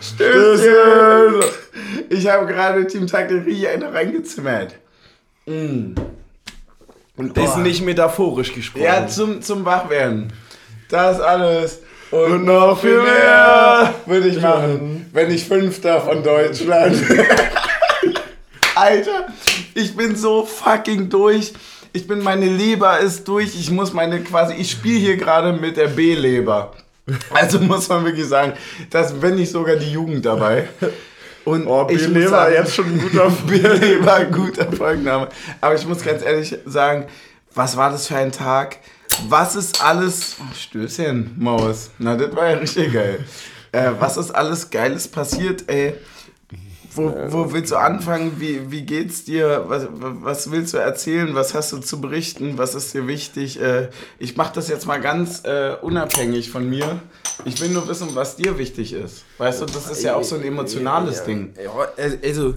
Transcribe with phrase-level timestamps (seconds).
[0.00, 1.50] Stößchen!
[2.10, 4.74] Ich habe gerade Team Takterie eine reingezimmert.
[5.46, 5.94] Mm.
[7.16, 8.84] Und das ist nicht metaphorisch gesprochen.
[8.84, 10.32] Ja, zum, zum Wachwerden.
[10.88, 11.80] Das alles
[12.10, 16.96] und, und noch viel mehr würde ich machen, wenn ich Fünfter von Deutschland.
[18.76, 19.26] Alter,
[19.74, 21.52] ich bin so fucking durch.
[21.92, 23.54] Ich bin, meine Leber ist durch.
[23.58, 26.72] Ich muss meine quasi, ich spiele hier gerade mit der B-Leber.
[27.30, 28.54] Also muss man wirklich sagen,
[28.90, 30.68] dass wenn nicht sogar die Jugend dabei.
[31.44, 33.30] Und oh, ich Leber jetzt schon ein guter
[33.78, 35.28] Leber, guter Folgenname.
[35.60, 37.06] Aber ich muss ganz ehrlich sagen,
[37.54, 38.78] was war das für ein Tag?
[39.28, 40.36] Was ist alles.
[40.40, 41.90] Oh, Stößchen, Maus.
[41.98, 43.24] Na, das war ja richtig geil.
[43.72, 45.94] Äh, was ist alles Geiles passiert, ey?
[46.94, 48.40] Wo, wo willst du anfangen?
[48.40, 49.64] Wie, wie geht's dir?
[49.66, 51.34] Was, was willst du erzählen?
[51.34, 52.56] Was hast du zu berichten?
[52.56, 53.60] Was ist dir wichtig?
[53.60, 57.00] Äh, ich mache das jetzt mal ganz äh, unabhängig von mir.
[57.44, 59.24] Ich will nur wissen, was dir wichtig ist.
[59.38, 61.54] Weißt du, das ist ja auch so ein emotionales ja, Ding.
[61.62, 61.72] Ja,
[62.22, 62.54] also,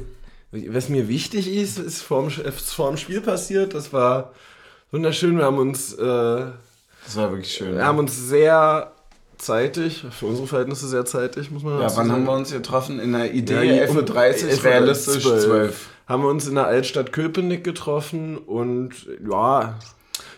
[0.52, 3.74] was mir wichtig ist, ist vor dem, vor dem Spiel passiert.
[3.74, 4.34] Das war
[4.92, 5.38] wunderschön.
[5.38, 5.94] Wir haben uns.
[5.94, 6.46] Äh,
[7.06, 7.76] das war wirklich schön.
[7.76, 8.92] Wir haben uns sehr
[9.38, 11.92] zeitig, für unsere Verhältnisse sehr zeitig, muss man ja, sagen.
[11.92, 13.00] Ja, wann haben wir uns getroffen?
[13.00, 15.44] In der Idee ja, 11.30 realistisch 12.
[15.46, 15.90] 12.
[16.08, 18.92] Haben wir uns in der Altstadt Köpenick getroffen und
[19.30, 19.78] ja.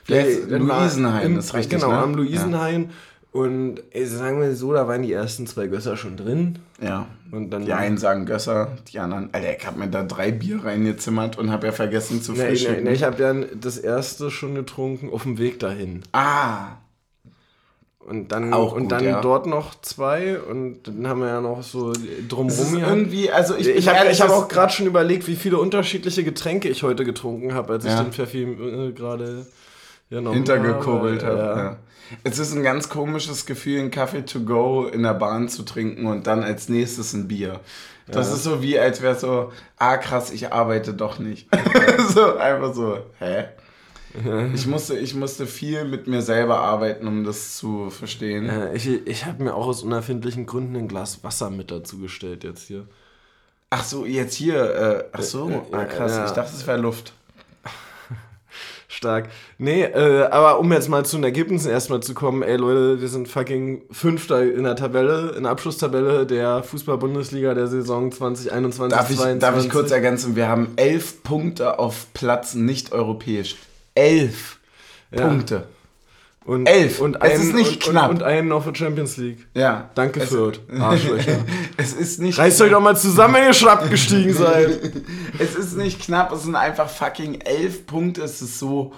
[0.08, 1.80] Der, der Luisenhain ist richtig.
[1.80, 2.00] Genau, ne?
[2.00, 2.83] am Luisenhain.
[2.83, 2.89] Ja.
[3.31, 6.58] Und ey, sagen wir so, da waren die ersten zwei Gösser schon drin.
[6.81, 7.05] Ja.
[7.30, 9.30] Und dann die einen sagen Gösser, die anderen.
[9.31, 12.77] Alter, ich hab mir da drei Bier reingezimmert und hab ja vergessen zu frühstücken.
[12.77, 16.02] Nee, nee, nee, ich hab ja das erste schon getrunken auf dem Weg dahin.
[16.11, 16.77] Ah.
[18.10, 19.22] Und dann, auch und dann ja.
[19.22, 21.94] dort noch zwei und dann haben wir ja noch so
[22.28, 22.88] drumherum hier.
[22.88, 26.82] Irgendwie, also ich, ich habe hab auch gerade schon überlegt, wie viele unterschiedliche Getränke ich
[26.82, 27.94] heute getrunken habe, als ja.
[27.94, 29.46] ich den Pfeffi äh, gerade
[30.10, 31.38] ja, hintergekurbelt habe.
[31.38, 31.58] Ja.
[31.58, 31.78] Ja.
[32.24, 36.08] Es ist ein ganz komisches Gefühl, einen Kaffee to go in der Bahn zu trinken
[36.08, 37.60] und dann als nächstes ein Bier.
[38.08, 41.48] Das ist so wie, als wäre so, ah krass, ich arbeite doch nicht.
[42.10, 43.46] so einfach so, hä?
[44.56, 48.48] Ich musste, ich musste viel mit mir selber arbeiten, um das zu verstehen.
[48.48, 52.44] Ja, ich ich habe mir auch aus unerfindlichen Gründen ein Glas Wasser mit dazu gestellt
[52.44, 52.88] jetzt hier.
[53.70, 54.76] Ach so, jetzt hier.
[54.76, 56.16] Äh, ach so, äh, ah, krass.
[56.16, 56.26] Ja.
[56.26, 57.14] Ich dachte, es wäre Luft.
[58.88, 59.30] Stark.
[59.60, 63.08] Nee, äh, aber um jetzt mal zu den Ergebnissen erstmal zu kommen, ey Leute, wir
[63.10, 68.98] sind fucking Fünfter in der Tabelle, in der Abschlusstabelle der Fußball-Bundesliga der Saison 2021.
[68.98, 73.56] Darf ich, darf ich kurz ergänzen, wir haben elf Punkte auf Platz nicht europäisch
[73.99, 74.60] elf
[75.11, 75.27] ja.
[75.27, 75.67] Punkte.
[76.45, 76.99] Und, elf.
[76.99, 78.10] Und es ist nicht und, knapp.
[78.10, 79.45] Und, einen auf der Champions League.
[79.54, 79.92] Ja.
[79.93, 80.60] Danke, es, Fürth.
[80.80, 81.45] Arschlöcher.
[81.77, 84.80] es ist nicht Reißt euch doch mal zusammen, wenn ihr schlapp gestiegen seid.
[85.38, 88.23] es ist nicht knapp, es sind einfach fucking elf Punkte.
[88.23, 88.93] Es ist so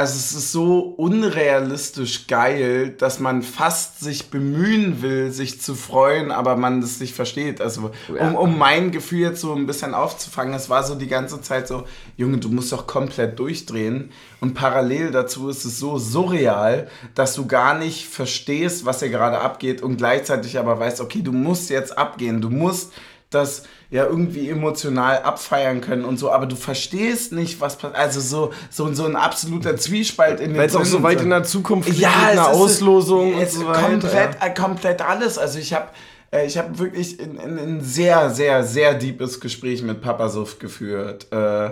[0.00, 6.30] also es ist so unrealistisch geil, dass man fast sich bemühen will, sich zu freuen,
[6.30, 7.60] aber man das nicht versteht.
[7.60, 11.42] Also um, um mein Gefühl jetzt so ein bisschen aufzufangen, es war so die ganze
[11.42, 11.84] Zeit so,
[12.16, 14.10] Junge, du musst doch komplett durchdrehen.
[14.40, 19.40] Und parallel dazu ist es so surreal, dass du gar nicht verstehst, was hier gerade
[19.40, 22.94] abgeht und gleichzeitig aber weißt, okay, du musst jetzt abgehen, du musst
[23.28, 27.98] das ja irgendwie emotional abfeiern können und so, aber du verstehst nicht, was passiert.
[27.98, 31.30] Also so, so, so ein absoluter Zwiespalt in den Weil es auch so weit in
[31.30, 33.88] der Zukunft liegt ja, mit einer Auslosung und so weiter.
[33.88, 34.48] Komplett, ja.
[34.50, 35.38] komplett alles.
[35.38, 35.88] Also ich habe
[36.30, 41.26] äh, ich habe wirklich ein sehr, sehr, sehr deepes Gespräch mit Papa Suff geführt.
[41.32, 41.70] Äh,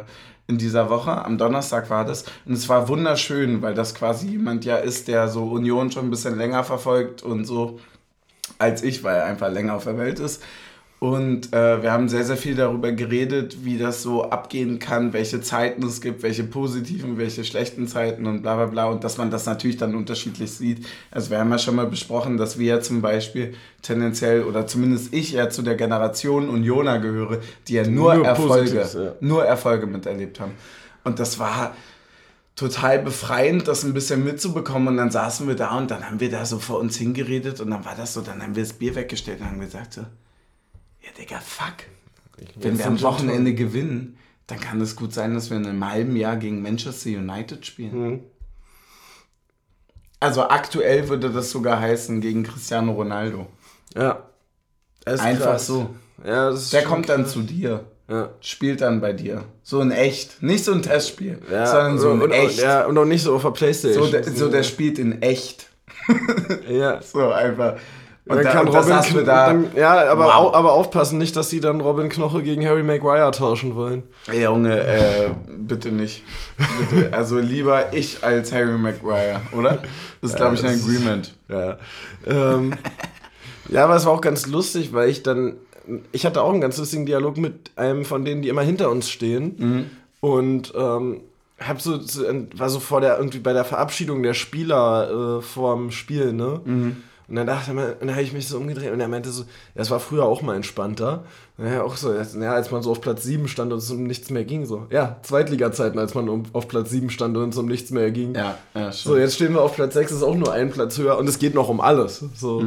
[0.49, 1.25] in dieser Woche.
[1.25, 2.25] Am Donnerstag war das.
[2.47, 6.11] Und es war wunderschön, weil das quasi jemand ja ist, der so Union schon ein
[6.11, 7.79] bisschen länger verfolgt und so
[8.59, 10.43] als ich, weil er einfach länger auf der Welt ist.
[11.00, 15.41] Und äh, wir haben sehr, sehr viel darüber geredet, wie das so abgehen kann, welche
[15.41, 18.86] Zeiten es gibt, welche positiven, welche schlechten Zeiten und bla bla bla.
[18.86, 20.84] Und dass man das natürlich dann unterschiedlich sieht.
[21.12, 25.14] Also wir haben ja schon mal besprochen, dass wir ja zum Beispiel tendenziell, oder zumindest
[25.14, 27.38] ich ja zu der Generation Unioner gehöre,
[27.69, 29.12] die ja nur, nur Erfolge, ja.
[29.20, 30.53] nur Erfolge miterlebt haben.
[31.04, 31.76] Und das war
[32.56, 34.88] total befreiend, das ein bisschen mitzubekommen.
[34.88, 37.70] Und dann saßen wir da und dann haben wir da so vor uns hingeredet und
[37.70, 40.03] dann war das so, dann haben wir das Bier weggestellt und haben gesagt so,
[41.08, 41.75] ja, Digga, fuck.
[42.56, 46.16] Wenn wir am Wochenende gewinnen, dann kann es gut sein, dass wir in einem halben
[46.16, 48.08] Jahr gegen Manchester United spielen.
[48.08, 48.20] Mhm.
[50.20, 53.46] Also aktuell würde das sogar heißen gegen Cristiano Ronaldo.
[53.94, 54.25] Ja.
[55.05, 55.66] Einfach krass.
[55.66, 55.94] so.
[56.25, 57.84] Ja, Der kommt dann zu dir.
[58.08, 58.31] Ja.
[58.40, 59.44] Spielt dann bei dir.
[59.62, 60.43] So in echt.
[60.43, 62.58] Nicht so ein Testspiel, ja, sondern so in und, echt.
[62.58, 64.06] Ja, und auch nicht so auf der Playstation.
[64.06, 65.69] So, der, so, der spielt in echt.
[66.69, 67.00] ja.
[67.12, 67.76] So einfach.
[68.28, 70.34] Und dann da, kann Robin Kn dann, ja, aber, wow.
[70.34, 74.02] au, aber aufpassen, nicht, dass sie dann Robin Knoche gegen Harry Maguire tauschen wollen.
[74.26, 76.22] Ey, Junge, äh, bitte nicht.
[76.90, 77.12] Bitte.
[77.12, 79.78] Also lieber ich als Harry Maguire, oder?
[80.20, 81.34] Das ist, glaube ich, ein Agreement.
[81.48, 81.78] Ja.
[82.26, 82.75] Ähm,
[83.69, 85.56] Ja, aber es war auch ganz lustig, weil ich dann,
[86.12, 89.10] ich hatte auch einen ganz lustigen Dialog mit einem von denen, die immer hinter uns
[89.10, 89.56] stehen.
[89.58, 89.90] Mhm.
[90.20, 91.20] Und ähm,
[91.60, 91.98] hab so,
[92.56, 96.60] war so vor der, irgendwie bei der Verabschiedung der Spieler äh, vorm Spiel, ne?
[96.64, 96.96] Mhm.
[97.28, 99.44] Und dann dachte man, dann habe ich mich so umgedreht und er meinte so,
[99.75, 101.25] es war früher auch mal entspannter.
[101.58, 104.30] Er auch so, ja, als man so auf Platz 7 stand und es um nichts
[104.30, 104.86] mehr ging, so.
[104.90, 108.34] Ja, Zweitliga-Zeiten, als man um, auf Platz 7 stand und es um nichts mehr ging.
[108.34, 111.19] Ja, ja, So, jetzt stehen wir auf Platz 6, ist auch nur ein Platz höher
[111.19, 112.25] und es geht noch um alles.
[112.34, 112.62] So.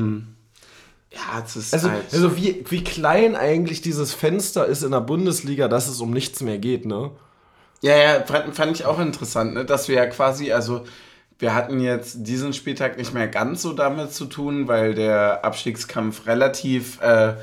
[1.13, 2.03] Ja, es ist Also, halt.
[2.13, 6.41] also wie, wie klein eigentlich dieses Fenster ist in der Bundesliga, dass es um nichts
[6.41, 7.11] mehr geht, ne?
[7.81, 9.65] Ja, ja, fand, fand ich auch interessant, ne?
[9.65, 10.83] dass wir ja quasi, also
[11.41, 16.27] wir hatten jetzt diesen Spieltag nicht mehr ganz so damit zu tun, weil der Abstiegskampf
[16.27, 17.33] relativ äh,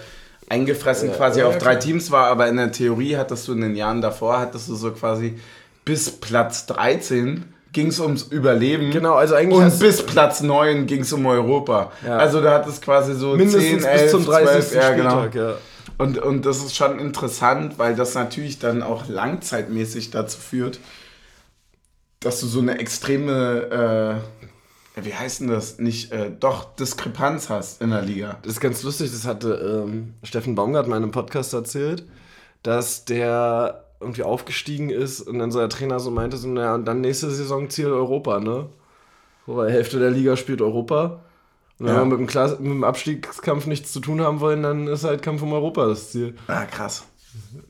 [0.49, 1.77] eingefressen quasi ja, auf drei.
[1.77, 4.93] Teams war, aber in der Theorie hattest du in den Jahren davor, hattest du so
[4.93, 5.39] quasi
[5.85, 8.91] bis Platz 13 ging es ums Überleben.
[8.91, 11.93] Genau, also eigentlich Und bis Platz 9 ging es um Europa.
[12.07, 12.17] Ja.
[12.17, 14.71] Also da hattest quasi so Mindestens 10, 11, bis zum 30.
[14.71, 15.27] 12, ja, genau.
[15.35, 15.55] Ja.
[15.99, 20.79] Und, und das ist schon interessant, weil das natürlich dann auch langzeitmäßig dazu führt,
[22.21, 24.23] dass du so eine extreme,
[24.97, 28.39] äh, wie heißt denn das, nicht, äh, doch Diskrepanz hast in der Liga.
[28.43, 32.05] Das ist ganz lustig, das hatte ähm, Steffen Baumgart mal in einem Podcast erzählt,
[32.63, 36.85] dass der irgendwie aufgestiegen ist und dann so der Trainer so meinte, so, naja, und
[36.85, 38.69] dann nächste Saison Ziel Europa, ne?
[39.47, 41.21] So, weil Hälfte der Liga spielt Europa.
[41.79, 42.05] Und wenn Ja.
[42.05, 45.43] wir mit dem, mit dem Abstiegskampf nichts zu tun haben wollen, dann ist halt Kampf
[45.43, 46.35] um Europa das Ziel.
[46.49, 47.05] Ah, krass.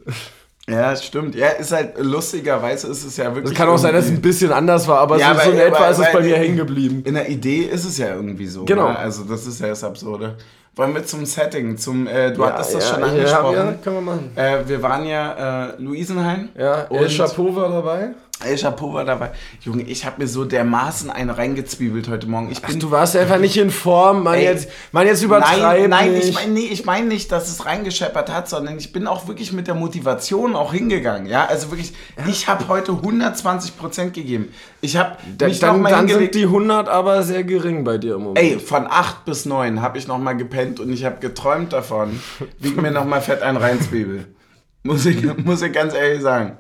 [0.69, 1.35] Ja, stimmt.
[1.35, 3.53] Ja, ist halt lustigerweise ist es ja wirklich.
[3.53, 5.57] Es kann auch sein, dass es ein bisschen anders war, aber Ja, so, so in
[5.59, 7.03] weil- etwa weil- ist es bei weil- mir hängen geblieben.
[7.05, 8.65] In der Idee ist es ja irgendwie so.
[8.65, 8.89] Genau.
[8.91, 8.99] Ne?
[8.99, 10.37] Also, das ist ja das Absurde.
[10.77, 13.57] Wollen wir zum Setting, zum, äh, du hattest das ja, schon ja, angesprochen.
[13.57, 14.31] Ja, können wir machen.
[14.37, 16.51] Äh, wir waren ja äh, Luisenhain.
[16.57, 18.11] Ja, El Und- Chapeau war dabei.
[18.45, 19.33] El Chapeau war dabei.
[19.63, 22.53] Junge, ich habe mir so dermaßen einen reingezwiebelt heute Morgen.
[22.53, 25.59] Ich Ach, bin du warst einfach nicht in Form, man, Ey, jetzt, man jetzt übertreib
[25.61, 26.29] Nein, nein, nicht.
[26.29, 29.53] ich meine nee, ich mein nicht, dass es reingescheppert hat, sondern ich bin auch wirklich
[29.53, 31.27] mit der Motivation auch hingegangen.
[31.27, 31.93] Ja, also wirklich,
[32.29, 34.51] ich habe heute 120% gegeben.
[34.81, 37.99] Ich habe Da- mich dann, noch mal dann sind die 100 aber sehr gering bei
[37.99, 38.39] dir im Moment.
[38.39, 42.21] Ey, von 8 bis 9 habe ich noch mal gepennt und ich habe geträumt davon,
[42.61, 44.27] wie ich mir noch mal fett einen reinzwiebel.
[44.85, 46.57] Muss ich, muss ich ganz ehrlich sagen.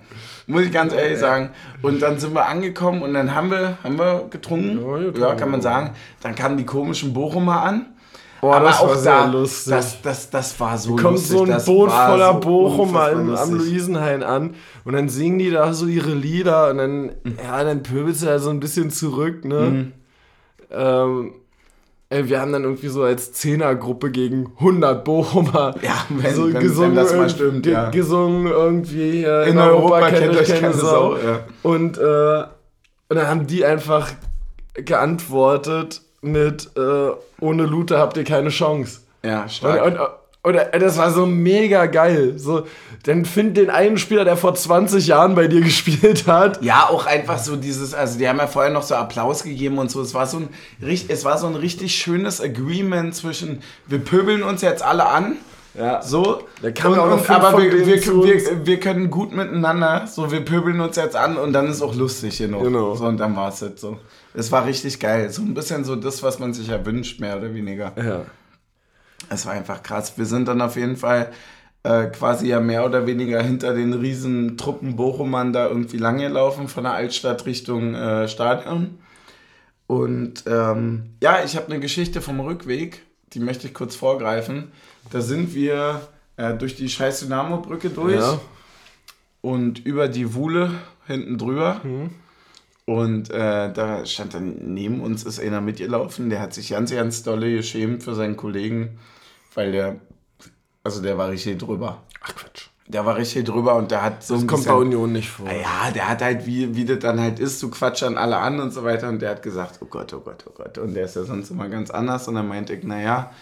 [0.49, 1.51] Muss ich ganz ehrlich sagen.
[1.83, 5.15] Und dann sind wir angekommen und dann haben wir, haben wir getrunken.
[5.21, 5.93] Ja, kann man sagen.
[6.23, 7.87] Dann kamen die komischen Bochumer an.
[8.41, 9.73] Oh, Aber das auch war sehr da, lustig.
[9.73, 11.37] Das, das, das war so kommt lustig.
[11.37, 13.51] so ein Boot voller so Bochumer am lustig.
[13.73, 14.55] Luisenhain an
[14.85, 17.13] und dann singen die da so ihre Lieder und dann,
[17.45, 19.61] ja, dann pöbelst du da so ein bisschen zurück, ne?
[19.61, 19.93] Mhm.
[20.71, 21.33] Ähm,
[22.11, 26.55] ey, wir haben dann irgendwie so als Zehnergruppe gegen 100 Bochumer Ja, wenn- so wenn-
[26.55, 27.91] wenn gesungen, das mal stimmt, ja.
[27.91, 31.41] gesungen irgendwie äh, In Europa kennt euch keine Sau, ja.
[31.63, 32.01] Und, äh,
[33.11, 34.11] und dann haben die einfach
[34.75, 37.11] geantwortet mit äh,
[37.41, 39.01] ohne Lute habt ihr keine Chance.
[39.23, 39.85] Ja, stark.
[39.87, 40.09] und, und
[40.55, 42.35] äh, das war so mega geil.
[42.39, 42.67] So,
[43.05, 46.63] dann find den einen Spieler, der vor 20 Jahren bei dir gespielt hat.
[46.63, 49.91] Ja, auch einfach so dieses, also die haben ja vorher noch so Applaus gegeben und
[49.91, 50.01] so.
[50.01, 50.49] Es war so ein,
[50.81, 55.37] es war so ein richtig schönes Agreement zwischen, wir pöbeln uns jetzt alle an.
[55.79, 56.03] Ja.
[56.03, 60.07] So, Da kamen und, auch noch und, aber wir, wir, wir, wir können gut miteinander,
[60.09, 62.65] so wir pöbeln uns jetzt an und dann ist auch lustig genug.
[62.65, 62.95] Genau.
[62.95, 63.99] So, und dann war es jetzt so.
[64.35, 65.31] Es war richtig geil.
[65.31, 67.93] So ein bisschen so das, was man sich ja wünscht, mehr oder weniger.
[67.97, 68.25] Ja.
[69.29, 70.17] Es war einfach krass.
[70.17, 71.31] Wir sind dann auf jeden Fall
[71.83, 76.85] äh, quasi ja mehr oder weniger hinter den riesen Truppen Bochumern da irgendwie langgelaufen von
[76.85, 78.99] der Altstadt Richtung äh, Stadion.
[79.87, 83.03] Und ähm, ja, ich habe eine Geschichte vom Rückweg,
[83.33, 84.71] die möchte ich kurz vorgreifen.
[85.11, 86.03] Da sind wir
[86.37, 88.39] äh, durch die scheiß Dynamo-Brücke durch Ja.
[89.41, 90.73] und über die Wuhle
[91.07, 91.81] hinten drüber.
[92.89, 97.23] Und äh, da stand dann neben uns ist einer mitgelaufen, der hat sich ganz, ganz
[97.23, 98.99] dolle geschämt für seinen Kollegen,
[99.53, 99.97] weil der,
[100.83, 102.01] also der war richtig drüber.
[102.23, 102.69] Ach Quatsch.
[102.87, 105.47] Der war richtig drüber und der hat so Das ein kommt bei Union nicht vor.
[105.51, 108.59] ja, der hat halt, wie, wie das dann halt ist, du quatsch an alle an
[108.59, 109.11] und so weiter.
[109.11, 110.79] Und der hat gesagt, oh Gott, oh Gott, oh Gott.
[110.79, 112.27] Und der ist ja sonst immer ganz anders.
[112.27, 113.33] Und dann meinte ich, naja,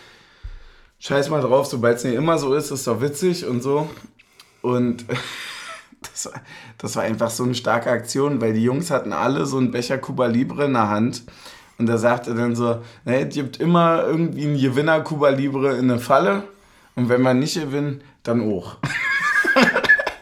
[0.98, 3.88] scheiß mal drauf, sobald es nicht immer so ist, ist doch witzig und so.
[4.60, 5.04] Und
[6.12, 6.40] das war,
[6.78, 9.98] das war einfach so eine starke Aktion, weil die Jungs hatten alle so einen Becher
[9.98, 11.24] Cuba Libre in der Hand.
[11.78, 15.90] Und da sagte dann so, ne, es gibt immer irgendwie einen Gewinner Cuba Libre in
[15.90, 16.44] eine Falle.
[16.94, 18.76] Und wenn man nicht gewinnt, dann auch.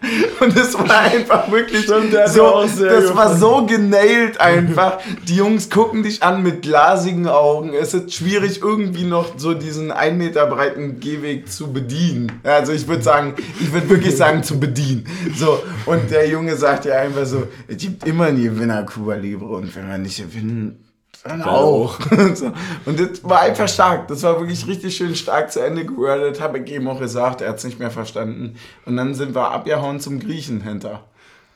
[0.41, 3.39] Und es war einfach wirklich Stimmt, so, das war gefallen.
[3.39, 4.99] so genailt einfach.
[5.29, 7.73] Die Jungs gucken dich an mit glasigen Augen.
[7.75, 12.33] Es ist schwierig, irgendwie noch so diesen ein Meter breiten Gehweg zu bedienen.
[12.43, 15.07] Also ich würde sagen, ich würde wirklich sagen zu bedienen.
[15.37, 19.57] So, und der Junge sagt ja einfach so, es gibt immer einen Gewinner Cuba Libre
[19.57, 20.84] und wenn wir nicht gewinnen,
[21.25, 21.99] Dann auch.
[22.35, 22.53] so.
[22.85, 24.09] Und das war einfach stark.
[24.09, 26.41] Das war wirklich richtig schön stark zu Ende gewordet.
[26.41, 28.57] Habe ich ihm auch gesagt, er hat es nicht mehr verstanden.
[28.85, 31.03] Und dann sind wir abgehauen zum Griechen hinter.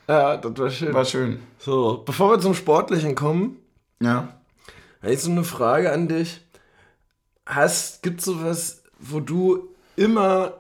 [0.09, 0.95] Ja, das war schön.
[0.95, 1.41] War schön.
[1.59, 3.57] So, bevor wir zum Sportlichen kommen,
[4.01, 4.29] Ja.
[5.03, 6.41] habe ich so eine Frage an dich.
[7.45, 10.55] Hast, gibt sowas, wo du immer,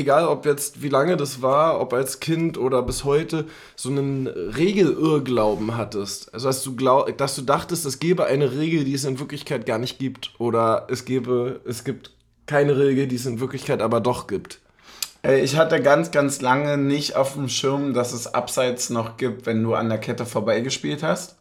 [0.00, 4.26] egal ob jetzt wie lange das war, ob als Kind oder bis heute, so einen
[4.26, 6.32] Regelirrglauben hattest?
[6.34, 9.66] Also dass du, glaub, dass du dachtest, es gäbe eine Regel, die es in Wirklichkeit
[9.66, 10.32] gar nicht gibt.
[10.38, 12.10] Oder es gäbe, es gibt
[12.46, 14.58] keine Regel, die es in Wirklichkeit aber doch gibt.
[15.22, 19.46] Äh, Ich hatte ganz, ganz lange nicht auf dem Schirm, dass es Abseits noch gibt,
[19.46, 21.36] wenn du an der Kette vorbeigespielt hast.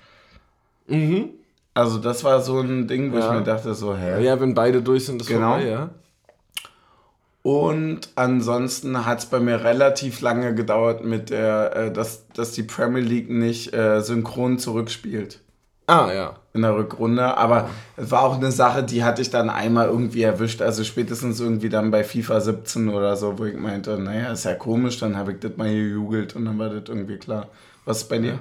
[0.87, 1.29] Mhm.
[1.73, 3.27] Also das war so ein Ding, wo Ja.
[3.33, 4.23] ich mir dachte, so, hä?
[4.23, 5.51] Ja, wenn beide durch sind, ist Genau.
[5.53, 5.89] vorbei, ja.
[7.49, 12.61] Und ansonsten hat es bei mir relativ lange gedauert, mit der, äh, dass, dass die
[12.61, 15.39] Premier League nicht äh, synchron zurückspielt
[15.87, 16.35] Ah, ja.
[16.53, 17.35] in der Rückrunde.
[17.37, 20.61] Aber es war auch eine Sache, die hatte ich dann einmal irgendwie erwischt.
[20.61, 24.53] Also spätestens irgendwie dann bei FIFA 17 oder so, wo ich meinte, naja, ist ja
[24.53, 27.47] komisch, dann habe ich das mal gegoogelt und dann war das irgendwie klar.
[27.85, 28.37] Was ist bei dir?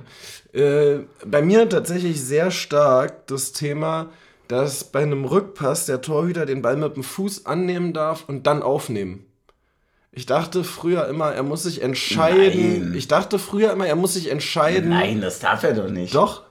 [0.52, 4.10] Äh, bei mir tatsächlich sehr stark das Thema,
[4.48, 8.62] dass bei einem Rückpass der Torhüter den Ball mit dem Fuß annehmen darf und dann
[8.62, 9.26] aufnehmen.
[10.10, 12.80] Ich dachte früher immer, er muss sich entscheiden.
[12.80, 12.94] Nein.
[12.94, 14.90] Ich dachte früher immer, er muss sich entscheiden.
[14.90, 16.14] Nein, das darf er doch nicht.
[16.14, 16.47] Doch.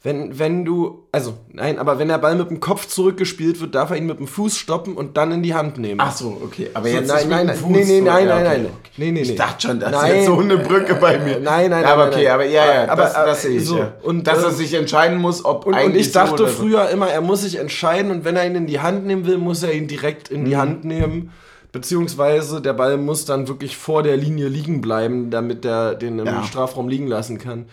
[0.00, 3.90] Wenn, wenn du, also, nein, aber wenn der Ball mit dem Kopf zurückgespielt wird, darf
[3.90, 5.98] er ihn mit dem Fuß stoppen und dann in die Hand nehmen.
[6.00, 6.70] Ach so, okay.
[6.72, 8.66] Aber So, jetzt nein, mit nein, dem nein, Fuß nee, nee, nein, nein, nein.
[8.66, 8.90] okay.
[8.96, 11.38] Nee, nee, Ich dachte schon, das Nein, ist jetzt so eine Brücke bei mir.
[11.38, 12.32] äh, nein, nein, Ja, aber nein, okay, nein.
[12.32, 13.92] aber ja, ja, Aber- das, das sehe ich so, ja.
[14.04, 16.46] und, Dass er ähm, sich entscheiden muss, ob Und, und ich dachte so.
[16.46, 19.38] früher immer, er muss sich entscheiden und wenn er ihn in die Hand nehmen will,
[19.38, 20.58] muss er ihn direkt in die Mhm.
[20.58, 21.32] Hand nehmen.
[21.72, 26.26] Beziehungsweise der Ball muss dann wirklich vor der Linie liegen bleiben, damit er den im
[26.26, 26.42] Ja.
[26.44, 27.66] Strafraum liegen lassen kann.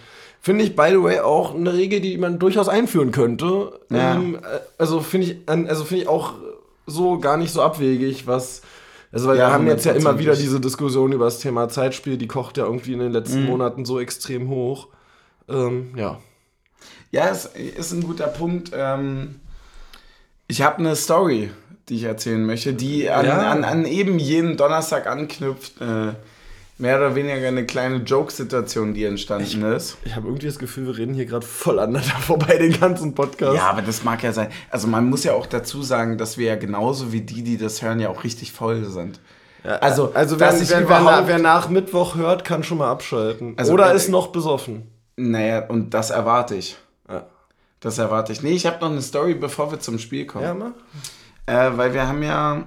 [0.45, 3.79] Finde ich, by the way, auch eine Regel, die man durchaus einführen könnte.
[3.89, 4.13] Ja.
[4.13, 6.33] Ähm, äh, also finde ich, also finde ich auch
[6.85, 8.61] so gar nicht so abwegig, was.
[9.11, 12.17] Also, weil Ja, wir haben jetzt ja immer wieder diese Diskussion über das Thema Zeitspiel,
[12.17, 13.49] die kocht ja irgendwie in den letzten Mhm.
[13.49, 14.89] Monaten so extrem hoch.
[15.49, 16.19] Ähm, ja.
[17.09, 18.69] Ja, es ist ein guter Punkt.
[18.75, 19.39] Ähm,
[20.47, 21.49] ich habe eine Story,
[21.89, 23.51] die ich erzählen möchte, die an, Ja.
[23.51, 25.81] an, an eben jeden Donnerstag anknüpft.
[25.81, 26.13] Äh,
[26.77, 29.97] mehr oder weniger eine kleine Joke-Situation, die entstanden ist.
[30.03, 33.55] Ich habe irgendwie das Gefühl, wir reden hier gerade voll aneinander vorbei, den ganzen Podcast.
[33.55, 34.49] Ja, aber das mag ja sein.
[34.69, 37.81] Also man muss ja auch dazu sagen, dass wir ja genauso wie die, die das
[37.81, 39.19] hören, ja auch richtig voll sind.
[39.63, 42.91] also, Also wer, ich wer, wer, überhaupt- na- wer nach Mittwoch hört, kann schon mal
[42.91, 43.53] abschalten.
[43.57, 44.91] Also, Oder ist noch besoffen.
[45.15, 46.75] Naja, und das erwarte ich.
[47.09, 47.25] Ja,
[47.79, 48.43] Das erwarte ich.
[48.43, 50.43] Nee, ich habe noch eine Story, bevor wir zum Spiel kommen.
[50.43, 50.73] ja mal.
[51.47, 52.63] Äh, weil wir haben ja,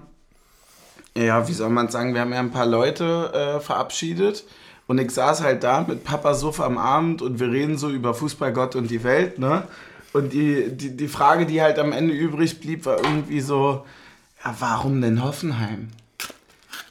[1.24, 4.44] ja, wie soll man sagen, wir haben ja ein paar Leute äh, verabschiedet.
[4.86, 8.14] Und ich saß halt da mit Papa Suff am Abend und wir reden so über
[8.14, 9.64] Fußball, Gott und die Welt, ne?
[10.14, 13.84] Und die, die, die Frage, die halt am Ende übrig blieb, war irgendwie so,
[14.42, 15.88] ja, warum denn Hoffenheim?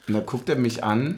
[0.08, 1.18] Und da guckt er mich an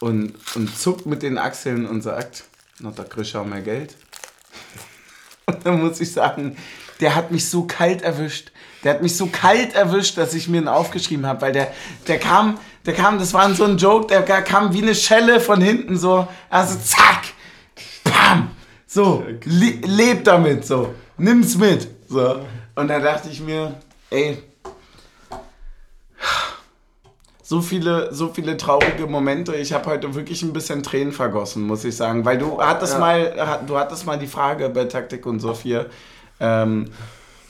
[0.00, 2.44] und, und zuckt mit den Achseln und sagt,
[2.80, 3.96] na, da krieg ich auch mehr Geld.
[5.46, 6.56] Und dann muss ich sagen,
[7.00, 8.52] der hat mich so kalt erwischt.
[8.82, 11.72] Der hat mich so kalt erwischt, dass ich mir ihn aufgeschrieben habe, weil der,
[12.06, 15.60] der kam, der kam, das war so ein Joke, der kam wie eine Schelle von
[15.60, 17.22] hinten so, also zack,
[18.04, 18.50] pam,
[18.86, 22.40] so, le leb damit, so, nimm's mit, so.
[22.74, 23.74] Und da dachte ich mir,
[24.10, 24.42] ey,
[27.42, 29.54] so viele, so viele traurige Momente.
[29.54, 32.24] Ich habe heute wirklich ein bisschen Tränen vergossen, muss ich sagen.
[32.24, 32.98] Weil du hattest Ja.
[32.98, 35.86] mal, du hattest mal die Frage bei Taktik und Sophia,
[36.40, 36.86] ähm,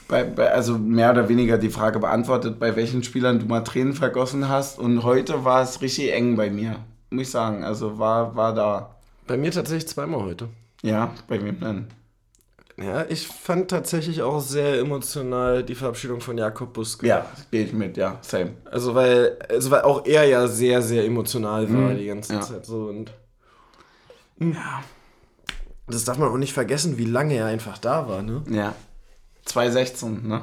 [0.08, 3.94] bei, bei, also mehr oder weniger die Frage beantwortet, bei welchen Spielern du mal Tränen
[3.94, 4.78] vergossen hast.
[4.78, 6.76] Und heute war es richtig eng bei mir,
[7.10, 7.64] muss ich sagen.
[7.64, 8.96] Also war, war da.
[9.26, 10.48] Bei mir tatsächlich zweimal heute.
[10.82, 11.86] Ja, bei wem denn?
[12.76, 17.06] Ja, ich fand tatsächlich auch sehr emotional die Verabschiedung von Jakob Buske.
[17.06, 18.50] Ja, gehe ich mit, ja, same.
[18.64, 22.40] Also weil, also weil auch er ja sehr, sehr emotional war Mhm, die ganze ja.
[22.40, 23.12] Zeit so und.
[24.40, 24.82] Ja.
[25.86, 28.42] Das darf man auch nicht vergessen, wie lange er einfach da war, ne?
[28.50, 28.74] Ja.
[29.44, 30.42] 2016, ne?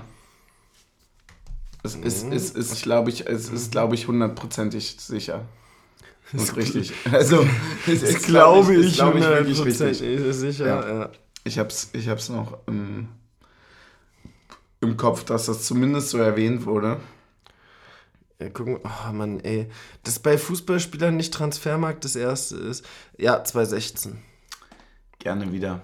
[1.84, 2.32] Es ist, Mhm.
[2.32, 5.46] ist, ist glaube ich, es ist, glaube ich, hundertprozentig sicher.
[6.34, 6.94] Und richtig.
[7.12, 7.44] Also,
[7.88, 10.36] es ist, glaube ich, ist, glaube ich, wirklich 100% richtig.
[10.36, 10.66] sicher.
[10.68, 11.00] Ja.
[11.02, 11.10] Ja.
[11.44, 13.08] Ich hab's, ich hab's noch im,
[14.80, 17.00] im Kopf, dass das zumindest so erwähnt wurde.
[18.40, 19.68] Ja, gucken, oh Mann, ey.
[20.04, 22.86] Das bei Fußballspielern nicht Transfermarkt das erste ist.
[23.18, 24.20] Ja, 2016.
[25.22, 25.82] Gerne wieder.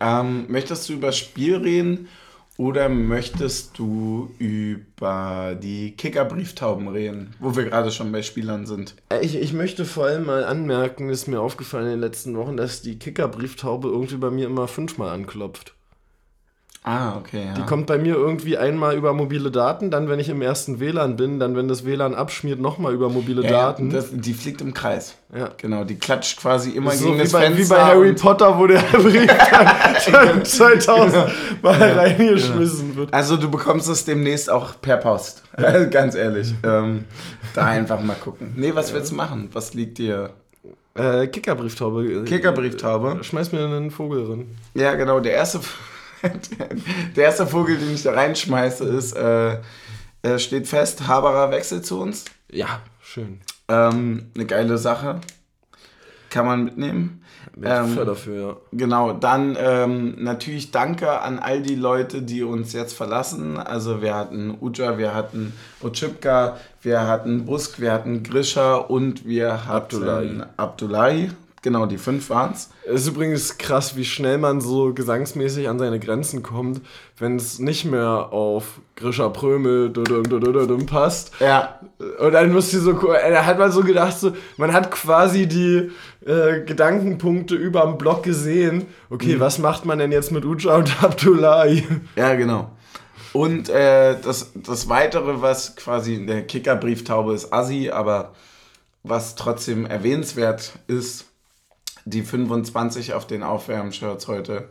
[0.00, 2.08] Ähm, möchtest du über das Spiel reden
[2.56, 8.94] oder möchtest du über die Kicker-Brieftauben reden, wo wir gerade schon bei Spielern sind?
[9.10, 12.56] Äh, Ich, ich möchte vor allem mal anmerken, ist mir aufgefallen in den letzten Wochen,
[12.56, 15.74] dass die Kicker-Brieftaube irgendwie bei mir immer fünfmal anklopft.
[16.90, 17.52] Ah, okay, ja.
[17.52, 21.16] Die kommt bei mir irgendwie einmal über mobile Daten, dann wenn ich im ersten WLAN
[21.16, 23.90] bin, dann wenn das WLAN abschmiert, nochmal über mobile ja, Daten.
[23.90, 25.14] Das, die fliegt im Kreis.
[25.36, 25.50] Ja.
[25.58, 27.62] Genau, die klatscht quasi immer so gegen wie das bei, Fenster.
[27.62, 29.26] wie bei Harry Potter, wo der Brief
[30.10, 31.26] dann 2000
[31.62, 33.12] Mal reingeschmissen wird.
[33.12, 35.42] Also du bekommst es demnächst auch per Post.
[35.90, 36.54] Ganz ehrlich.
[36.62, 37.04] Ähm,
[37.54, 38.54] da einfach mal gucken.
[38.56, 39.50] Nee, was willst du machen?
[39.52, 40.30] Was liegt dir?
[40.94, 42.24] Äh, Kickerbrieftaube.
[42.24, 43.22] Kickerbrieftaube?
[43.22, 44.56] Schmeiß mir einen Vogel drin.
[44.72, 45.20] Ja, genau.
[45.20, 45.60] Der erste,
[47.16, 49.58] der erste Vogel, den ich da reinschmeiße, ist, äh,
[50.22, 52.24] äh, steht fest, Haberer wechselt zu uns.
[52.50, 53.40] Ja, schön.
[53.68, 55.20] Ähm, eine geile Sache.
[56.30, 57.22] Kann man mitnehmen.
[57.62, 58.56] Ähm, dafür, ja.
[58.72, 63.56] Genau, dann ähm, natürlich danke an all die Leute, die uns jetzt verlassen.
[63.56, 69.66] Also wir hatten Uja, wir hatten Ochipka, wir hatten Busk, wir hatten Grisha und wir
[69.66, 70.42] hatten Abdullahi.
[70.56, 71.30] Abdullahi.
[71.62, 72.70] Genau, die fünf waren's.
[72.86, 76.80] Es ist übrigens krass, wie schnell man so gesangsmäßig an seine Grenzen kommt,
[77.18, 81.32] wenn es nicht mehr auf Grisha Prömel dudum, dudum, dudum passt.
[81.40, 81.80] Ja,
[82.20, 85.46] Und dann musst du so, äh, da hat man so gedacht, so, man hat quasi
[85.48, 85.90] die
[86.24, 88.86] äh, Gedankenpunkte über dem Block gesehen.
[89.10, 91.84] Okay, was macht man denn jetzt mit Uja und Abdullahi?
[92.14, 92.70] ja, genau.
[93.32, 98.32] Und äh, das, das Weitere, was quasi in der Kickerbrieftaube ist, Assi, aber
[99.02, 101.27] was trotzdem erwähnenswert ist,
[102.08, 104.68] die 25 auf den Aufwärmshirts heute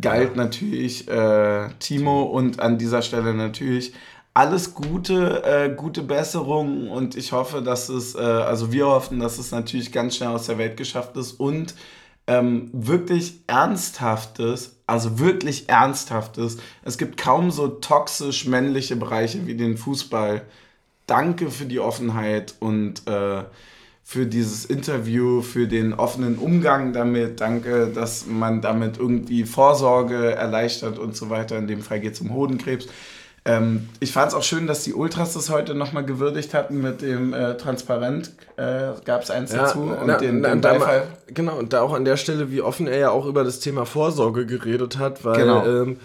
[0.00, 3.94] galt natürlich äh, Timo und an dieser Stelle natürlich
[4.34, 9.38] alles Gute, äh, gute Besserung und ich hoffe, dass es, äh, also wir hoffen, dass
[9.38, 11.74] es natürlich ganz schnell aus der Welt geschafft ist und
[12.26, 16.58] ähm, wirklich ernsthaftes, also wirklich ernsthaftes.
[16.82, 20.42] Es gibt kaum so toxisch männliche Bereiche wie den Fußball.
[21.06, 23.44] Danke für die Offenheit und äh,
[24.08, 27.40] für dieses Interview, für den offenen Umgang damit.
[27.40, 31.58] Danke, dass man damit irgendwie Vorsorge erleichtert und so weiter.
[31.58, 32.86] In dem Fall geht es um Hodenkrebs.
[33.44, 37.02] Ähm, ich fand es auch schön, dass die Ultras das heute nochmal gewürdigt hatten mit
[37.02, 38.30] dem äh, Transparent.
[38.56, 40.98] Äh, Gab es eins dazu und na, den, na, den da Beifall.
[41.00, 43.58] mal- Genau, und da auch an der Stelle, wie offen er ja auch über das
[43.58, 45.66] Thema Vorsorge geredet hat, weil, Genau.
[45.66, 45.96] ähm,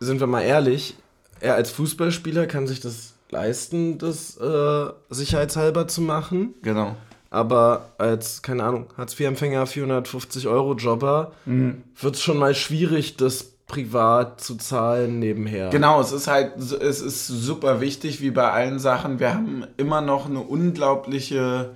[0.00, 0.96] sind wir mal ehrlich,
[1.40, 6.54] er als Fußballspieler kann sich das leisten, das äh, sicherheitshalber zu machen.
[6.62, 6.96] Genau.
[7.36, 11.82] Aber als, keine Ahnung, Hartz-IV-Empfänger, 450-Euro-Jobber, Mhm.
[12.00, 15.68] wird es schon mal schwierig, das privat zu zahlen nebenher.
[15.70, 19.18] Genau, es ist halt, es ist super wichtig, wie bei allen Sachen.
[19.20, 21.70] Wir haben immer noch eine unglaubliche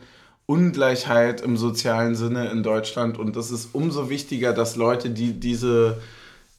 [0.46, 5.98] Ungleichheit im sozialen Sinne in Deutschland und es ist umso wichtiger, dass Leute, die diese,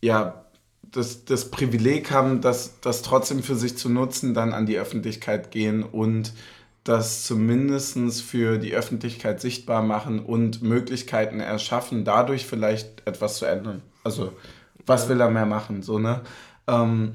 [0.01, 0.45] ja,
[0.83, 5.49] das, das Privileg haben, das, das trotzdem für sich zu nutzen, dann an die Öffentlichkeit
[5.51, 6.33] gehen und
[6.83, 13.81] das zumindest für die Öffentlichkeit sichtbar machen und Möglichkeiten erschaffen, dadurch vielleicht etwas zu ändern.
[14.03, 14.33] Also,
[14.85, 15.83] was will er mehr machen?
[15.83, 16.21] So, ne?
[16.67, 17.13] Ähm,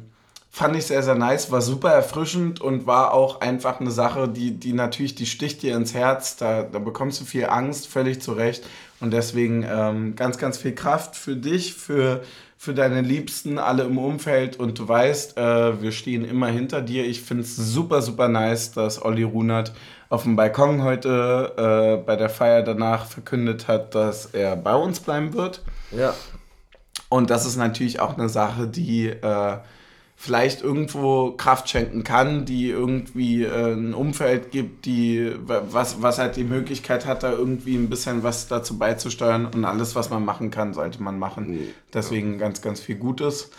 [0.50, 4.52] fand ich sehr, sehr nice, war super erfrischend und war auch einfach eine Sache, die,
[4.52, 8.32] die natürlich, die sticht dir ins Herz, da, da bekommst du viel Angst, völlig zu
[8.32, 8.64] Recht.
[9.00, 12.22] Und deswegen ähm, ganz, ganz viel Kraft für dich, für,
[12.58, 14.58] für deine Liebsten, alle im Umfeld.
[14.58, 17.04] Und du weißt, äh, wir stehen immer hinter dir.
[17.04, 19.72] Ich finde es super, super nice, dass Olli Runert
[20.08, 25.00] auf dem Balkon heute äh, bei der Feier danach verkündet hat, dass er bei uns
[25.00, 25.62] bleiben wird.
[25.90, 26.14] Ja.
[27.08, 29.58] Und das ist natürlich auch eine Sache, die äh,
[30.18, 36.36] vielleicht irgendwo Kraft schenken kann, die irgendwie äh, ein Umfeld gibt, die was, was halt
[36.36, 40.50] die Möglichkeit hat, da irgendwie ein bisschen was dazu beizusteuern und alles, was man machen
[40.50, 41.60] kann, sollte man machen.
[41.92, 43.50] Deswegen ganz, ganz viel Gutes.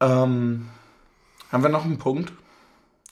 [0.00, 0.68] Ähm,
[1.50, 2.32] haben wir noch einen Punkt?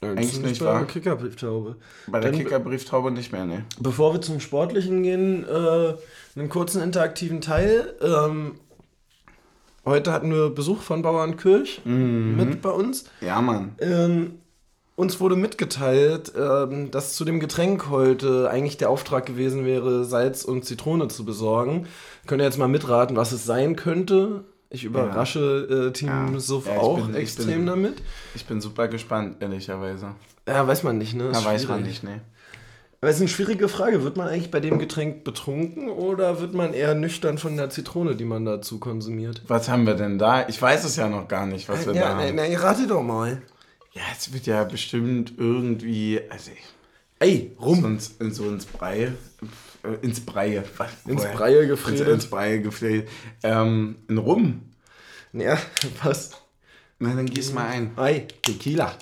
[0.01, 0.79] Eigentlich nicht, bei wahr?
[0.79, 1.77] der Kickerbrieftaube.
[2.07, 3.65] Bei der Kickerbrieftaube nicht mehr, ne?
[3.81, 5.95] Bevor wir zum Sportlichen gehen, äh,
[6.37, 7.95] einen kurzen interaktiven Teil.
[8.01, 8.61] Ähm,
[9.89, 13.05] heute hatten wir Besuch von Bauern Kirch mit bei uns.
[13.21, 13.73] Ja, Mann.
[13.81, 14.35] Ähm,
[14.97, 20.45] uns wurde mitgeteilt, ähm, dass zu dem Getränk heute eigentlich der Auftrag gewesen wäre, Salz
[20.45, 21.87] und Zitrone zu besorgen.
[22.27, 24.45] Könnt ihr jetzt mal mitraten, was es sein könnte?
[24.71, 26.39] Ich überrasche äh, Team Ja.
[26.41, 28.03] Suff Ja, ich auch bin- ich extrem bin- damit.
[28.35, 30.09] Ich bin super gespannt, ehrlicherweise.
[30.47, 31.29] Ja, weiß man nicht, ne?
[31.29, 32.21] Ist weiß man nicht, ne?
[33.01, 34.03] Aber es ist eine schwierige Frage.
[34.03, 38.17] Wird man eigentlich bei dem Getränk betrunken oder wird man eher nüchtern von der Zitrone,
[38.17, 39.43] die man dazu konsumiert?
[39.47, 40.49] Was haben wir denn da?
[40.49, 42.35] Ich weiß es ja noch gar nicht, was wir da ja, haben.
[42.35, 43.41] na, na, rate doch mal.
[43.93, 46.51] Ja, es wird ja bestimmt irgendwie, also
[47.21, 47.81] Ey, rum.
[47.83, 49.13] sonst in so ins Brei,
[49.83, 51.25] äh, ins Breie, was- Ins?
[51.25, 52.09] Breie ins, gefredet.
[52.09, 53.09] ins Breie gefredet,
[53.43, 54.63] ähm, in Rum.
[55.33, 55.57] Ja,
[56.01, 56.41] passt.
[56.99, 57.93] Na, dann gieß mal ein.
[57.97, 58.93] Ei, Tequila.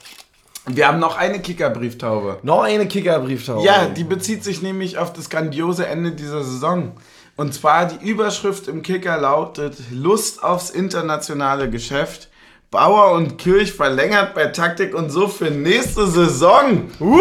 [0.68, 2.38] Wir haben noch eine Kickerbrieftaube.
[2.42, 3.64] Noch eine Kickerbrieftaube.
[3.64, 6.92] Ja, die bezieht sich nämlich auf das grandiose Ende dieser Saison.
[7.36, 12.28] Und zwar die Überschrift im Kicker lautet Lust aufs internationale Geschäft.
[12.72, 16.90] Bauer und Kirch verlängert bei Taktik und so für nächste Saison.
[16.98, 17.20] Woo!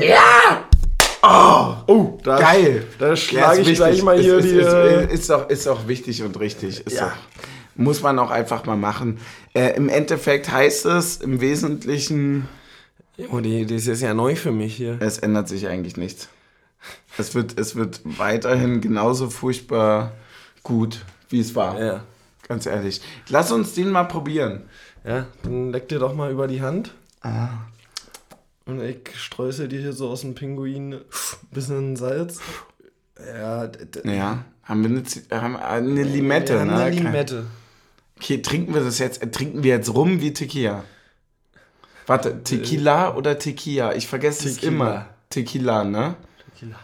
[0.00, 0.64] Ja!
[1.24, 2.84] Oh, Oh, da, geil.
[2.98, 4.56] Da Ja, schlage ist ich gleich mal hier ist, die.
[4.56, 6.86] ist, äh, ist, ist, auch, ist auch wichtig und richtig.
[6.86, 7.08] Ist Ja.
[7.08, 7.12] auch,
[7.76, 9.20] muss man auch einfach mal machen.
[9.54, 12.48] Äh, Im Endeffekt heißt es im Wesentlichen,
[13.30, 14.96] oh, die, die ist jetzt ja neu für mich hier.
[15.00, 16.28] es ändert sich eigentlich nichts.
[17.18, 20.12] Es wird, es wird weiterhin genauso furchtbar
[20.62, 21.80] gut, wie es war.
[21.80, 22.04] Ja.
[22.48, 23.00] Ganz ehrlich.
[23.28, 24.62] Lass uns den mal probieren.
[25.04, 26.94] Ja, dann leck dir doch mal über die Hand.
[27.20, 27.50] Ah.
[28.66, 31.00] Und ich streusel dir hier so aus dem Pinguin ein
[31.50, 32.40] bisschen Salz.
[33.18, 33.70] Ja,
[34.04, 36.76] Ja, haben wir eine, haben eine Limette, wir haben ne?
[36.76, 37.46] eine Limette.
[38.16, 40.84] Okay, trinken wir das jetzt, äh, trinken wir jetzt rum wie Tequila?
[42.06, 43.94] Warte, Tequila oder Tequila?
[43.94, 44.72] Ich vergesse es Tequila.
[44.72, 45.06] immer.
[45.30, 46.16] Tequila, ne?
[46.50, 46.78] Tequila.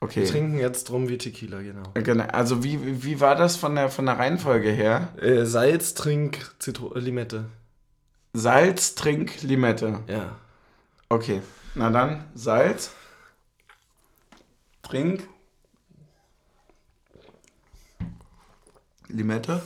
[0.00, 0.22] Okay.
[0.22, 1.84] Wir trinken jetzt drum wie Tequila, genau.
[1.94, 2.24] Genau.
[2.24, 5.08] Also wie, wie war das von der, von der Reihenfolge her?
[5.20, 7.44] Äh, Salz, Trink, Zitro äh, Limette.
[8.32, 10.00] Salz, Trink, Limette.
[10.08, 10.36] Ja.
[11.08, 11.40] Okay.
[11.74, 12.90] Na dann, Salz,
[14.82, 15.28] Trink,
[19.08, 19.62] Limette.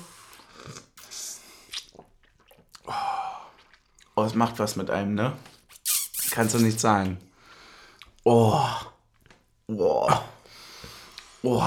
[4.16, 5.33] Oh, es macht was mit einem, ne?
[6.31, 7.18] Kannst du nicht sagen.
[8.24, 8.59] Oh.
[9.68, 10.09] Oh.
[11.42, 11.62] Oh.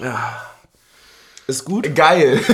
[0.00, 0.42] Ja.
[1.46, 1.94] Ist gut?
[1.94, 2.40] Geil.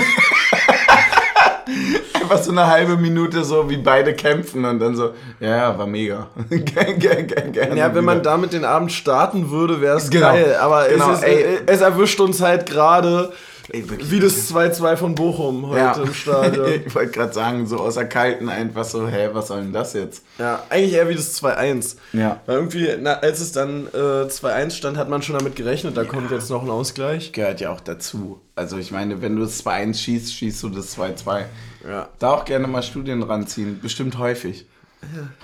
[2.15, 5.87] Einfach so eine halbe Minute so, wie beide kämpfen und dann so, ja, ja, war
[5.87, 6.29] mega.
[6.51, 8.31] Ge- ge- ge- gerne Ja, wenn man wieder.
[8.31, 10.29] damit den Abend starten würde, wäre es Genau.
[10.33, 10.57] geil.
[10.61, 11.61] Aber Genau, es, ist, ey.
[11.67, 13.33] es erwischt uns halt gerade
[13.73, 15.93] Ey, wie das 2-2 von Bochum heute ja.
[15.95, 16.69] im Stadion.
[16.87, 20.25] ich wollte gerade sagen, so außer Kalten einfach so, hä, was soll denn das jetzt?
[20.39, 21.97] ja, eigentlich eher wie das 2-1.
[22.13, 22.41] Ja.
[22.45, 26.05] Weil irgendwie, na, als es dann äh, 2-1 stand, hat man schon damit gerechnet, da
[26.05, 27.33] kommt jetzt noch ein Ausgleich.
[27.33, 28.43] Gehört ja auch dazu.
[28.57, 31.45] Also ich meine, wenn du das 2-1 schießt, schießt du das 2-2.
[31.89, 32.11] Ja.
[32.19, 33.81] Da auch gerne mal Studien ranziehen.
[33.81, 34.67] Bestimmt häufig.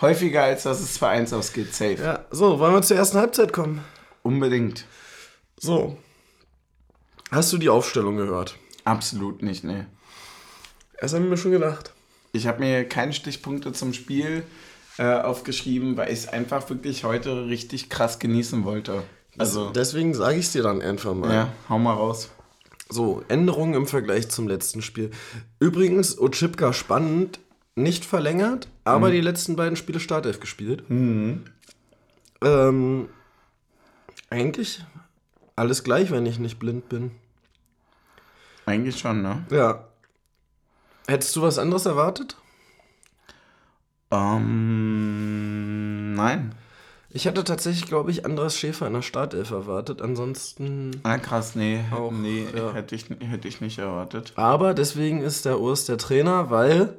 [0.00, 1.96] Häufiger als dass es 2-1 ausgeht, safe.
[2.02, 3.80] Ja, so, wollen wir zur ersten Halbzeit kommen?
[4.22, 4.84] Unbedingt.
[5.58, 5.96] So.
[7.30, 8.56] Hast du die Aufstellung gehört?
[8.84, 9.86] Absolut nicht, ne.
[11.00, 11.92] Das haben wir mir schon gedacht.
[12.32, 14.42] Ich habe mir keine Stichpunkte zum Spiel
[14.98, 19.02] äh, aufgeschrieben, weil ich es einfach wirklich heute richtig krass genießen wollte.
[19.36, 21.32] Also, Deswegen sage ich es dir dann einfach mal.
[21.32, 22.30] ja, hau mal raus.
[22.88, 25.10] So, Änderungen im Vergleich zum letzten Spiel.
[25.60, 27.38] Übrigens, Ochipka spannend,
[27.76, 30.82] nicht verlängert, aber die letzten beiden Spiele Startelf gespielt.
[30.88, 31.44] Ähm,
[34.30, 34.82] eigentlich
[35.58, 37.12] alles gleich, wenn ich nicht blind bin.
[38.66, 39.46] Eigentlich schon, ne?
[39.50, 39.84] Ja.
[41.06, 42.36] Hättest du was anderes erwartet?
[44.10, 46.54] Ähm, nein.
[47.10, 50.02] Ich hatte tatsächlich, glaube ich, Andras Schäfer in der Startelf erwartet.
[50.02, 51.00] Ansonsten.
[51.02, 51.80] Ah, krass, nee.
[51.90, 52.74] Auch, nee, ja.
[52.74, 54.34] hätte, ich, hätte ich nicht erwartet.
[54.36, 56.98] Aber deswegen ist der Urs der Trainer, weil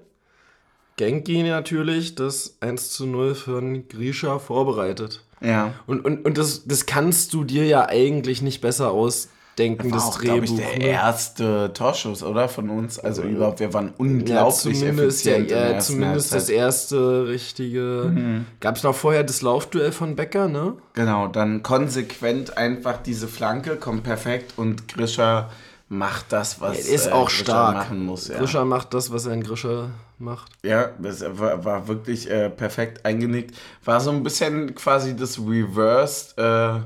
[0.98, 5.24] Genki natürlich das 1 zu 0 für Grisha vorbereitet.
[5.42, 5.74] Ja.
[5.88, 10.08] Und, und, und das, das kannst du dir ja eigentlich nicht besser ausdenken, War das
[10.08, 10.60] auch, glaube Drehbuch.
[10.60, 10.86] ich, der ne?
[10.86, 12.48] erste Torschuss, oder?
[12.50, 13.00] Von uns.
[13.00, 16.56] Also überhaupt, wir waren ja, unglaublich zumindest der, effizient der ja, zumindest das Halbzeit.
[16.56, 18.46] erste richtige.
[18.60, 20.74] Gab es noch vorher das Laufduell von Becker, ne?
[20.94, 25.50] Genau, dann konsequent einfach diese Flanke, kommt perfekt und Grisha
[25.90, 27.74] macht das, was Er ist auch stark.
[27.76, 28.28] machen muss.
[28.28, 28.38] Ja.
[28.38, 30.52] Grisha macht das, was ein Grisha macht.
[30.64, 33.56] Ja, das war, war wirklich äh, perfekt eingenickt.
[33.84, 36.82] War so ein bisschen quasi das Reversed, äh, äh,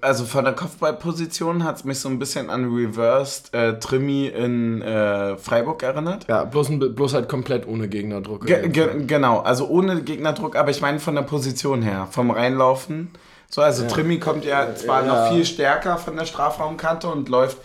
[0.00, 4.82] also von der Kopfballposition hat es mich so ein bisschen an Reversed äh, Trimi in
[4.82, 6.26] äh, Freiburg erinnert.
[6.28, 8.46] Ja, bloß, ein- bloß halt komplett ohne Gegnerdruck.
[8.46, 13.10] Ge ge genau, also ohne Gegnerdruck, aber ich meine von der Position her, vom Reinlaufen.
[13.48, 15.08] So, also Trimi kommt ja zwar Ja.
[15.28, 17.58] noch viel stärker von der Strafraumkante und läuft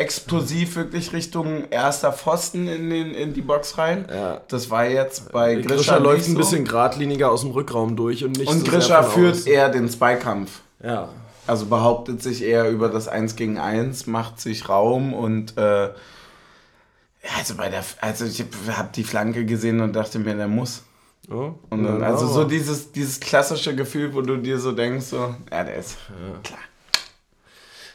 [0.00, 4.06] explosiv wirklich Richtung erster Pfosten in, den, in die Box rein.
[4.10, 4.40] Ja.
[4.48, 6.38] Das war jetzt bei Grisha, Grisha, läuft nicht ein so.
[6.38, 9.46] bisschen geradliniger aus dem Rückraum durch und nicht Und so Grisha führt außen.
[9.52, 10.60] eher den Zweikampf.
[10.82, 11.08] Ja.
[11.46, 15.92] Also behauptet sich eher über das 1 gegen 1, macht sich Raum und äh, ja,
[17.38, 20.82] also bei der also ich habe die Flanke gesehen und dachte mir, der muss.
[21.28, 25.34] Ja, Und dann, also so dieses, dieses klassische Gefühl, wo du dir so denkst, so,
[25.50, 25.96] ja, der ist
[26.42, 26.60] klar.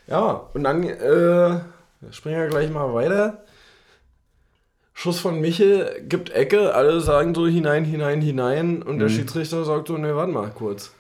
[0.08, 1.60] Ja, und dann äh,
[2.12, 3.44] springen wir gleich mal weiter.
[4.94, 9.00] Schuss von Michel gibt Ecke, alle sagen so hinein, hinein, hinein und Mhm.
[9.00, 10.92] der Schiedsrichter sagt so, ne, warte mal kurz.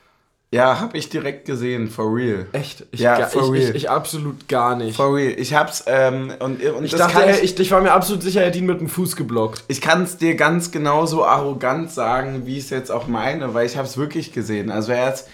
[0.52, 2.46] Ja, habe ich direkt gesehen, for real.
[2.52, 2.86] Echt?
[2.92, 3.70] Ich, Ja, for ich, real.
[3.72, 4.96] ich, ich absolut gar nicht.
[4.96, 5.34] For real.
[5.38, 8.48] Ich hab's, ähm, und, und Ich dachte, er, ich, ich, war mir absolut sicher, er
[8.48, 9.64] hat ihn mit dem Fuß geblockt.
[9.68, 13.66] ich kann es dir ganz genauso arrogant sagen, wie ich es jetzt auch meine, weil
[13.66, 14.72] ich habe es wirklich gesehen.
[14.72, 15.28] Also er ist,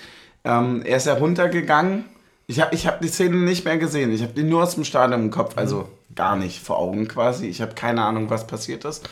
[0.43, 2.05] ähm, er ist ja runtergegangen.
[2.51, 4.11] Ich habe ich hab die Szene nicht mehr gesehen.
[4.13, 7.47] Ich habe die nur aus dem Stadion im Kopf, also gar nicht vor Augen quasi.
[7.47, 9.07] Ich habe keine Ahnung, was passiert ist.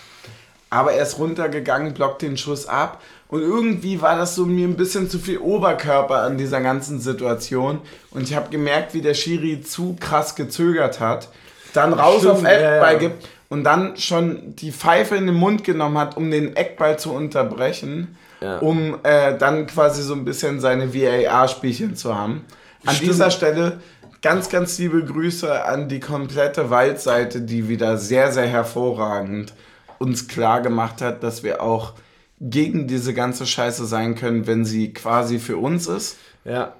[0.69, 3.01] Aber er ist runtergegangen, blockt den Schuss ab.
[3.29, 7.79] Und irgendwie war das so mir ein bisschen zu viel Oberkörper an dieser ganzen Situation.
[8.11, 11.29] Und ich habe gemerkt, wie der Schiri zu krass gezögert hat.
[11.71, 12.97] Dann raus Stimmt, auf Eckball ja, ja.
[12.99, 17.13] gibt und dann schon die Pfeife in den Mund genommen hat, um den Eckball zu
[17.13, 18.17] unterbrechen.
[18.41, 18.57] Ja.
[18.57, 22.45] Um äh, dann quasi so ein bisschen seine VAR-Spielchen zu haben.
[22.85, 23.11] An Stimmt.
[23.11, 23.79] dieser Stelle
[24.21, 29.53] ganz, ganz liebe Grüße an die komplette Waldseite, die wieder sehr, sehr hervorragend
[29.97, 31.93] uns klar gemacht hat, dass wir auch
[32.39, 36.17] gegen diese ganze Scheiße sein können, wenn sie quasi für uns ist.
[36.45, 36.73] Ja.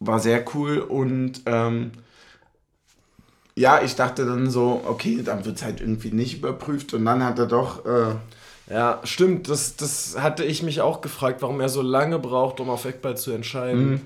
[0.00, 1.92] War sehr cool und ähm,
[3.54, 7.24] ja, ich dachte dann so, okay, dann wird es halt irgendwie nicht überprüft und dann
[7.24, 8.14] hat er doch, äh,
[8.70, 9.48] Ja, stimmt.
[9.48, 13.16] Das, das hatte ich mich auch gefragt, warum er so lange braucht, um auf Eckball
[13.16, 13.90] zu entscheiden.
[13.90, 14.00] Mhm.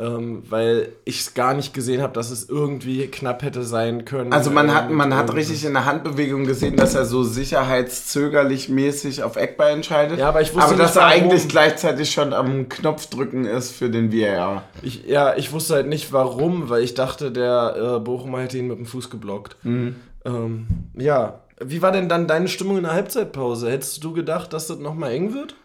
[0.00, 4.32] Ähm, weil ich es gar nicht gesehen habe, dass es irgendwie knapp hätte sein können.
[4.32, 9.24] also man hat, man hat richtig in der Handbewegung gesehen, dass er so sicherheitszögerlich mäßig
[9.24, 10.20] auf Eckball entscheidet.
[10.20, 11.22] Ja, aber ich wusste aber nicht, dass er warum.
[11.22, 14.62] eigentlich gleichzeitig schon am Knopf drücken ist für den VAR.
[14.82, 18.68] Ich, ja, ich wusste halt nicht warum, weil ich dachte, der äh, Bochumer hätte ihn
[18.68, 19.56] mit dem Fuß geblockt.
[19.64, 19.96] Mhm.
[20.24, 21.40] Ähm, ja.
[21.60, 23.68] Wie war denn dann deine Stimmung in der Halbzeitpause?
[23.68, 25.56] Hättest du gedacht, dass das nochmal eng wird?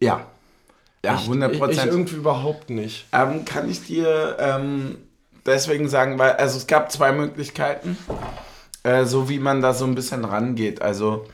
[0.00, 0.26] Ja.
[1.04, 1.90] Ja, Ich- 100 Ich, ich Prozent.
[1.92, 3.06] irgendwie überhaupt nicht.
[3.12, 4.98] Ähm, kann ich dir ähm,
[5.46, 7.96] deswegen sagen, weil, also es gab zwei Möglichkeiten,
[8.84, 10.80] äh, so wie man da so ein bisschen rangeht.
[10.80, 11.26] Also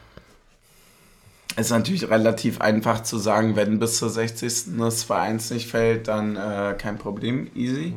[1.57, 4.76] es ist natürlich relativ einfach zu sagen, wenn bis zur 60.
[4.78, 7.94] das 2-1 nicht fällt, dann äh, kein Problem, easy.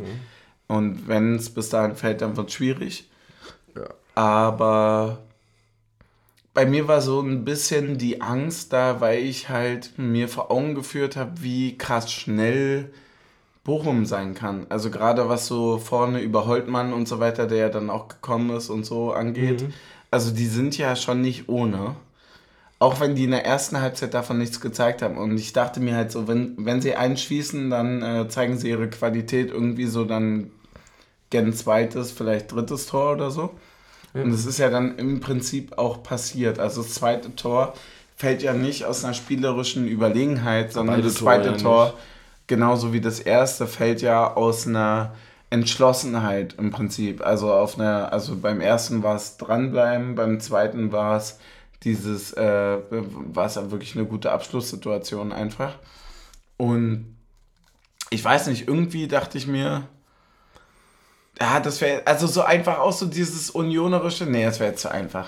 [0.67, 3.09] Und wenn es bis dahin fällt, dann wird es schwierig.
[3.75, 3.83] Ja.
[4.15, 5.19] Aber
[6.53, 10.75] bei mir war so ein bisschen die Angst da, weil ich halt mir vor Augen
[10.75, 12.91] geführt habe, wie krass schnell
[13.63, 14.65] Bochum sein kann.
[14.69, 18.49] Also gerade was so vorne über Holtmann und so weiter, der ja dann auch gekommen
[18.55, 19.61] ist und so angeht.
[20.09, 21.95] Also die sind ja schon nicht ohne.
[22.79, 25.17] Auch wenn die in der ersten Halbzeit davon nichts gezeigt haben.
[25.17, 28.89] Und ich dachte mir halt so, wenn, wenn sie einschießen, dann äh, zeigen sie ihre
[28.89, 30.51] Qualität irgendwie so dann
[31.29, 33.51] gern zweites, vielleicht drittes Tor oder so.
[34.13, 36.59] Und es ist ja dann im Prinzip auch passiert.
[36.59, 37.73] Also das zweite Tor
[38.15, 42.47] fällt ja nicht aus einer spielerischen Überlegenheit, sondern Beide das zweite Tore ja Tor, nicht.
[42.47, 45.13] genauso wie das erste, fällt ja aus einer
[45.49, 47.25] Entschlossenheit im Prinzip.
[47.25, 51.39] Also auf einer, also beim ersten war es dranbleiben, beim zweiten war es
[51.83, 55.75] dieses, äh, war es ja wirklich eine gute Abschlusssituation einfach.
[56.57, 57.17] Und
[58.11, 59.87] ich weiß nicht, irgendwie dachte ich mir,
[61.41, 64.91] ja, das wäre, also so einfach auch so dieses Unionerische, nee, das wäre jetzt zu
[64.91, 65.27] einfach.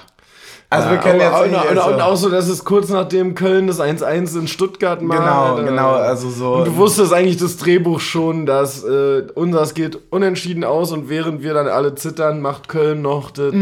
[0.69, 3.35] Also wir können jetzt und, nicht, und, also- und auch so, dass es kurz nachdem
[3.35, 5.19] Köln das 1-1 in Stuttgart macht.
[5.19, 6.55] Genau, äh, genau, also so.
[6.55, 11.43] Und du wusstest eigentlich das Drehbuch schon, dass äh, unseres geht unentschieden aus und während
[11.43, 13.53] wir dann alle zittern, macht Köln noch das,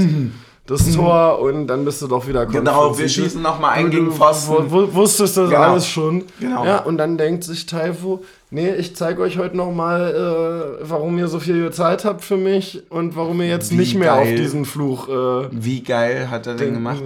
[0.67, 2.51] das Tor und dann bist du doch wieder Mhm.
[2.51, 3.11] Genau, wir konfrontiert.
[3.11, 4.53] schießen nochmal ein gegen du Pfosten.
[4.53, 5.61] wu- wu- Wusstest das Genau.
[5.61, 6.23] alles schon.
[6.39, 6.63] Genau.
[6.65, 11.27] Ja, und dann denkt sich Taifo, nee, ich zeige euch heute nochmal, äh, warum ihr
[11.27, 14.21] so viel gezahlt habt für mich und warum ihr jetzt Wie nicht mehr geil.
[14.21, 17.03] auf diesen Fluch äh, Wie geil hat er den gemacht?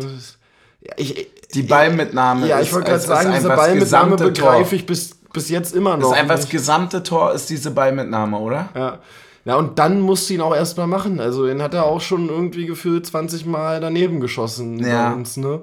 [0.82, 4.86] Ja, ich, Die Ballmitnahme ja, ist, ich wollte gerade sagen, diese das Ballmitnahme begreife ich
[4.86, 6.10] bis, bis jetzt immer noch.
[6.10, 6.52] Das ist einfach das nicht.
[6.52, 8.70] gesamte Tor ist diese Ballmitnahme, oder?
[8.76, 9.00] Ja.
[9.45, 11.19] Ja, und dann musste ihn auch erstmal machen.
[11.19, 15.10] Also, den hat er auch schon irgendwie gefühlt 20 Mal daneben geschossen Ja.
[15.10, 15.62] bei uns, ne?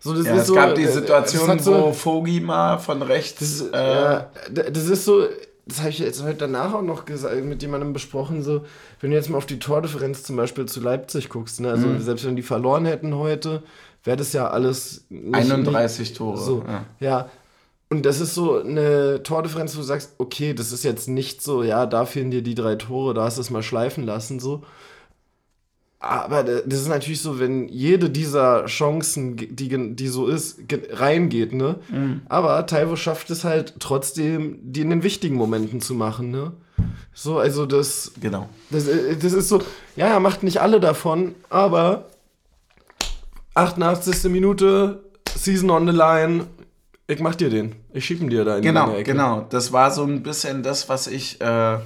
[0.00, 2.40] So, das Ja, ist es so, gab die äh, Situation, es hat so, wo Vogi
[2.40, 3.38] mal von rechts.
[3.40, 5.24] Das, ist, äh, ja, das ist so,
[5.66, 8.62] das habe ich jetzt heute danach auch noch gesagt, mit jemandem besprochen, so,
[9.00, 12.00] wenn du jetzt mal auf die Tordifferenz zum Beispiel zu Leipzig guckst, ne, also Mhm.
[12.00, 13.62] selbst wenn die verloren hätten heute,
[14.02, 16.38] wäre das ja alles nicht, 31 Tore.
[16.38, 16.84] so, Ja.
[16.98, 17.30] ja.
[17.92, 21.64] Und das ist so eine Tordifferenz, wo du sagst, okay, das ist jetzt nicht so,
[21.64, 24.62] ja, da fehlen dir die drei Tore, da hast du es mal schleifen lassen, so.
[25.98, 31.52] Aber das ist natürlich so, wenn jede dieser Chancen, die, die so ist, ge- reingeht,
[31.52, 31.80] ne?
[32.28, 36.52] Aber Taiwo schafft es halt trotzdem, die in den wichtigen Momenten zu machen, ne?
[37.12, 38.48] So, also das, Genau.
[38.70, 39.60] das, äh, das ist so,
[39.96, 42.06] ja, er macht nicht alle davon, aber
[43.54, 44.30] 88.
[44.30, 45.02] Minute,
[45.36, 46.46] Season on the line,
[47.10, 47.74] ich mach dir den.
[47.92, 49.12] Ich schieb ihn dir da in Genau, deine Ecke.
[49.12, 49.46] genau.
[49.50, 51.78] Das war so ein bisschen das, was ich äh,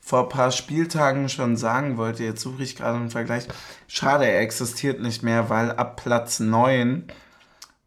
[0.00, 2.24] vor ein paar Spieltagen schon sagen wollte.
[2.24, 3.46] Jetzt suche ich gerade einen Vergleich.
[3.86, 7.04] Schade, er existiert nicht mehr, weil ab Platz 9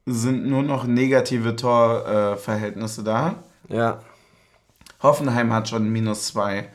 [0.06, 3.36] sind nur noch negative Torverhältnisse äh, da.
[3.70, 4.00] Ja.
[5.02, 6.70] Hoffenheim hat schon minus zwei.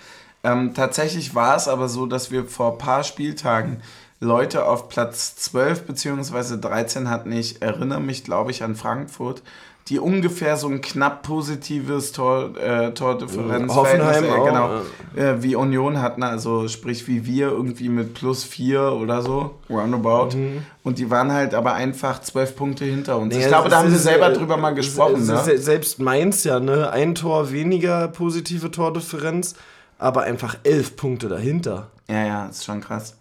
[0.45, 3.83] Ähm, tatsächlich war es aber so, dass wir vor ein paar Spieltagen
[4.21, 6.57] Leute auf Platz 12 bzw.
[6.61, 7.33] 13 hatten.
[7.33, 9.43] Ich erinnere mich, glaube ich, an Frankfurt,
[9.89, 14.71] die ungefähr so ein knapp positives Tor, äh, Tordifferenz Hoffenheim äh, genau,
[15.17, 20.37] äh, wie Union hatten, also sprich wie wir irgendwie mit plus vier oder so, roundabout.
[20.85, 23.35] Und die waren halt aber einfach zwölf Punkte hinter uns.
[23.35, 25.39] Nee, ich glaube, da haben wir selber drüber mal es- gesprochen, es- ne?
[25.45, 26.91] se- Selbst Mainz ja, ne?
[26.91, 29.55] Ein Tor weniger positive Tordifferenz,
[29.99, 31.89] aber einfach elf Punkte dahinter.
[32.09, 33.17] Ja, ja, ist schon krass.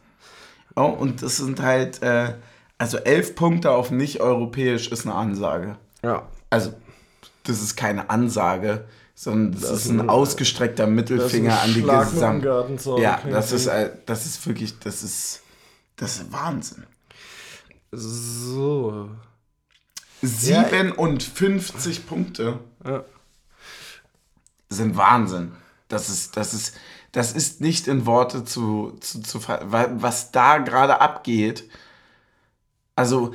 [0.75, 2.33] Oh, und das sind halt, äh,
[2.77, 5.75] also elf Punkte auf nicht-europäisch ist eine Ansage.
[6.03, 6.23] Ja.
[6.49, 6.73] Also,
[7.43, 11.99] das ist keine Ansage, sondern das, Das ist ein ein- ausgestreckter Mittelfinger an die Schlag
[12.05, 12.43] mit dem Gesamt.
[12.43, 13.01] Gartenzaun.
[13.01, 15.41] Ja, das ist, äh, das ist wirklich, das ist,
[15.95, 16.85] das ist Wahnsinn.
[17.91, 19.09] So.
[20.21, 23.03] 57 Punkte Ja.
[24.69, 25.53] sind Wahnsinn.
[25.87, 26.75] Das ist, das ist,
[27.13, 31.69] das ist nicht in Worte zu, zu, zu was da gerade abgeht.
[32.95, 33.33] Also,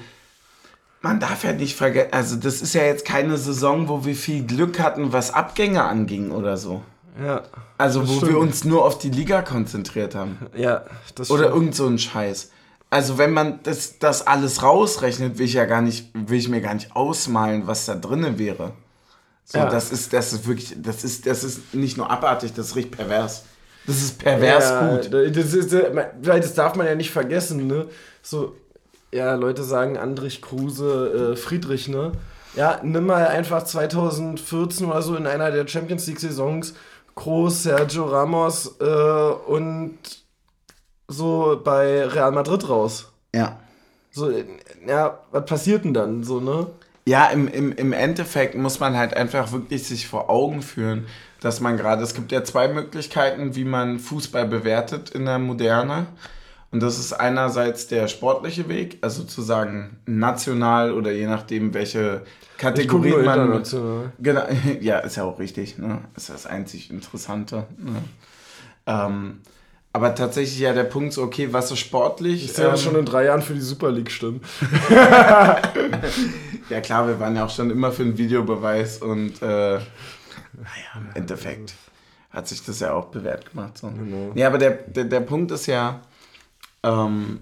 [1.03, 4.45] man darf ja nicht vergessen, also das ist ja jetzt keine Saison, wo wir viel
[4.45, 6.83] Glück hatten, was Abgänge anging oder so.
[7.23, 7.43] Ja.
[7.77, 8.33] Also, wo stimmt.
[8.33, 10.39] wir uns nur auf die Liga konzentriert haben.
[10.57, 10.85] Ja,
[11.15, 11.55] das Oder stimmt.
[11.57, 12.51] irgend so ein Scheiß.
[12.91, 16.61] Also wenn man das, das alles rausrechnet, will ich ja gar nicht, will ich mir
[16.61, 18.73] gar nicht ausmalen, was da drinne wäre.
[19.45, 19.69] So, Ja.
[19.69, 23.45] das ist, das ist wirklich, das ist, das ist nicht nur abartig, das richtig pervers.
[23.87, 25.11] Das ist pervers ja, gut.
[25.13, 27.87] Das, ist, weil das darf man ja nicht vergessen, ne?
[28.23, 28.55] So,
[29.13, 32.13] ja, Leute sagen Andrich Kruse, äh, Friedrich, ne?
[32.55, 36.75] Ja, nimm mal einfach 2014 oder so in einer der Champions League Saisons
[37.15, 39.99] Groß, Sergio Ramos äh, und
[41.09, 43.13] so bei Real Madrid raus.
[43.35, 43.59] Ja.
[44.11, 44.31] So,
[44.87, 46.67] ja, was passiert denn dann so, ne?
[47.05, 51.07] Ja, im, im, im Endeffekt muss man halt einfach wirklich sich vor Augen führen,
[51.41, 56.07] dass man gerade, es gibt ja zwei Möglichkeiten, wie man Fußball bewertet in der Moderne.
[56.73, 62.23] Und das ist einerseits der sportliche Weg, also zu sagen national oder je nachdem, welche
[62.63, 63.41] nur man.
[63.41, 64.13] international.
[64.19, 64.43] Genau,
[64.81, 66.01] ja, ist ja auch richtig, ne?
[66.17, 67.67] Ist das einzig Interessante.
[67.79, 68.03] Ne?
[68.87, 69.41] Ähm,
[69.93, 72.45] aber tatsächlich ja der Punkt so, okay, was ist sportlich?
[72.47, 74.41] Ich sehe Ähm, schon in drei Jahren für die Super League stimmen.
[76.71, 79.83] Ja klar, wir waren ja auch schon immer für einen Videobeweis und äh, naja,
[80.95, 81.75] im Endeffekt
[82.31, 83.77] hat sich das ja auch bewährt gemacht.
[83.77, 83.89] So.
[83.89, 84.31] Genau.
[84.33, 86.01] Nee, aber der, der, der Punkt ist ja,
[86.83, 87.41] ähm,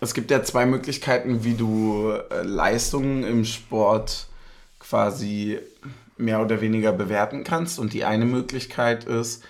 [0.00, 4.26] es gibt ja zwei Möglichkeiten, wie du äh, Leistungen im Sport
[4.80, 5.58] quasi
[6.16, 7.78] mehr oder weniger bewerten kannst.
[7.78, 9.44] Und die eine Möglichkeit ist,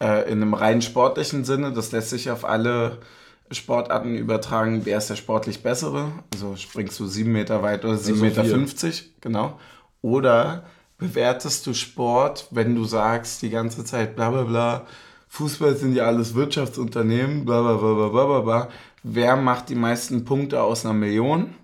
[0.00, 2.98] äh, in einem rein sportlichen Sinne, das lässt sich auf alle
[3.50, 6.12] Sportarten übertragen, wer ist der sportlich bessere?
[6.32, 8.50] Also springst du sieben Meter weit oder sieben Meter, wir.
[8.50, 9.58] fünfzig, genau.
[10.02, 10.64] Oder
[10.98, 14.86] bewertest du Sport, wenn du sagst die ganze Zeit bla bla bla,
[15.34, 18.68] Fußball sind ja alles Wirtschaftsunternehmen, bla bla bla bla bla bla bla.
[19.02, 21.54] Wer macht die meisten Punkte aus einer Million?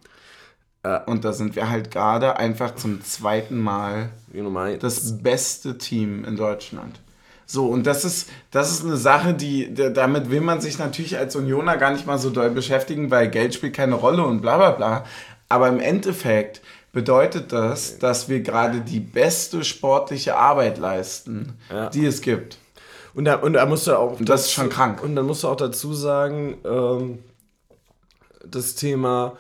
[0.85, 1.05] Ja.
[1.05, 4.11] Und da sind wir halt gerade einfach zum zweiten Mal
[4.81, 7.01] das beste Team in Deutschland.
[7.47, 11.17] So, und das ist, das ist eine Sache, die, da- damit will man sich natürlich
[11.17, 14.57] als Unioner gar nicht mal so doll beschäftigen, weil Geld spielt keine Rolle und bla
[14.57, 15.05] bla bla.
[15.49, 16.61] Aber im Endeffekt
[16.93, 21.89] bedeutet das, dass wir gerade die beste sportliche Arbeit leisten, Ja.
[21.89, 22.59] die es gibt.
[23.15, 24.19] Und da, und da musst du auch.
[24.19, 25.03] Und das ist schon krank.
[25.03, 27.19] Und dann musst du auch dazu sagen, ähm,
[28.45, 29.37] das Thema.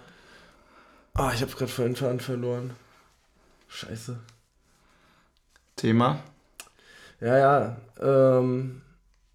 [1.14, 2.72] Ah, ich habe gerade vorhin Faden verloren.
[3.68, 4.18] Scheiße.
[5.76, 6.20] Thema.
[7.20, 7.76] Ja, ja.
[8.00, 8.82] Ähm,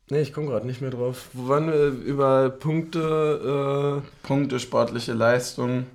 [0.10, 1.30] nee, ich komme gerade nicht mehr drauf.
[1.34, 4.02] Wo waren wir über Punkte?
[4.24, 5.86] Punkte, sportliche Leistung.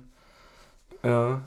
[1.03, 1.41] Äh, ja.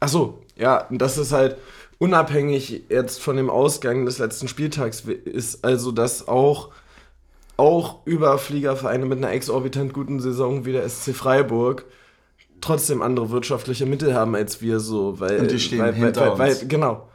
[0.00, 1.56] Ach so, ja, und das ist halt
[1.98, 6.70] unabhängig jetzt von dem Ausgang des letzten Spieltags ist, also dass auch
[7.56, 11.84] auch Überfliegervereine mit einer exorbitant guten Saison wie der SC Freiburg
[12.60, 16.50] trotzdem andere wirtschaftliche Mittel haben als wir so, weil Und die stehen weil, hinter weil,
[16.50, 16.60] uns.
[16.60, 17.08] Weil, genau.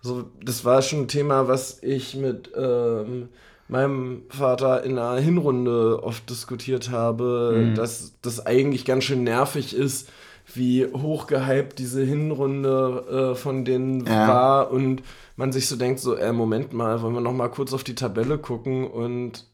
[0.00, 3.28] So, das war schon ein Thema, was ich mit ähm,
[3.68, 7.74] meinem Vater in einer Hinrunde oft diskutiert habe, Mhm.
[7.74, 10.08] dass das eigentlich ganz schön nervig ist,
[10.54, 14.28] wie hochgehypt diese Hinrunde äh, von denen Ja.
[14.28, 15.02] war und
[15.36, 17.94] man sich so denkt, so, äh, Moment mal, wollen wir noch mal kurz auf die
[17.94, 19.46] Tabelle gucken und,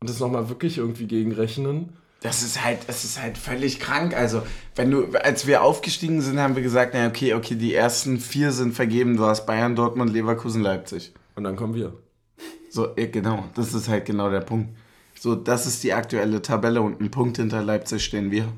[0.00, 1.90] und das noch mal wirklich irgendwie gegenrechnen?
[2.22, 4.16] Das ist halt, das ist halt völlig krank.
[4.16, 4.42] Also,
[4.74, 8.52] wenn du, als wir aufgestiegen sind, haben wir gesagt, na okay, okay, die ersten vier
[8.52, 9.16] sind vergeben.
[9.16, 11.12] Du hast Bayern, Dortmund, Leverkusen, Leipzig.
[11.34, 11.92] Und dann kommen wir.
[12.70, 14.70] So, ja, genau, das ist halt genau der Punkt.
[15.18, 18.48] So, das ist die aktuelle Tabelle und ein Punkt hinter Leipzig stehen wir.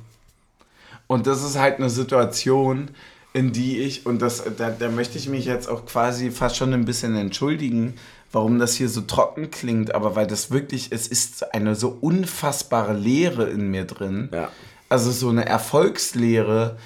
[1.08, 2.90] Und das ist halt eine Situation,
[3.32, 6.72] in die ich, und das, da, da möchte ich mich jetzt auch quasi fast schon
[6.72, 7.94] ein bisschen entschuldigen,
[8.30, 12.92] warum das hier so trocken klingt, aber weil das wirklich, es ist eine so unfassbare
[12.92, 14.28] Leere in mir drin.
[14.32, 14.50] Ja.
[14.88, 16.76] Also so eine Erfolgslehre,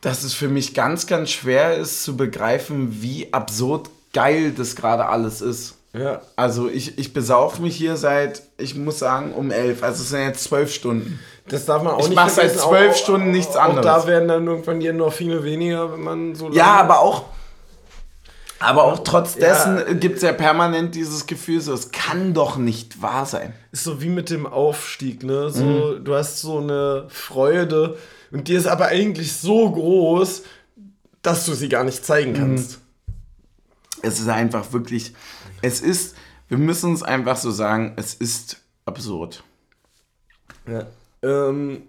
[0.00, 5.06] dass es für mich ganz, ganz schwer ist zu begreifen, wie absurd geil das gerade
[5.06, 5.76] alles ist.
[5.94, 6.20] Ja.
[6.36, 9.82] Also ich, ich besaufe mich hier seit, ich muss sagen, um elf.
[9.84, 11.20] Also es sind jetzt zwölf Stunden.
[11.48, 12.68] Das darf man auch Ich nicht mach seit vergessen.
[12.68, 13.84] zwölf Stunden nichts auch anderes.
[13.86, 17.24] da werden dann irgendwann hier noch viele weniger, wenn man so Ja, aber auch,
[18.58, 19.48] aber auch trotz Ja.
[19.48, 23.52] dessen gibt es ja permanent dieses Gefühl, so, es kann doch nicht wahr sein.
[23.72, 25.50] ist so wie mit dem Aufstieg, ne?
[25.50, 26.04] So, Mhm.
[26.04, 27.98] du hast so eine Freude
[28.32, 30.42] und die ist aber eigentlich so groß,
[31.22, 32.36] dass du sie gar nicht zeigen Mhm.
[32.36, 32.78] kannst.
[34.02, 35.14] Es ist einfach wirklich,
[35.64, 36.14] es ist,
[36.48, 39.42] wir müssen es einfach so sagen, es ist absurd.
[40.68, 40.86] Ja.
[41.22, 41.82] Ähm,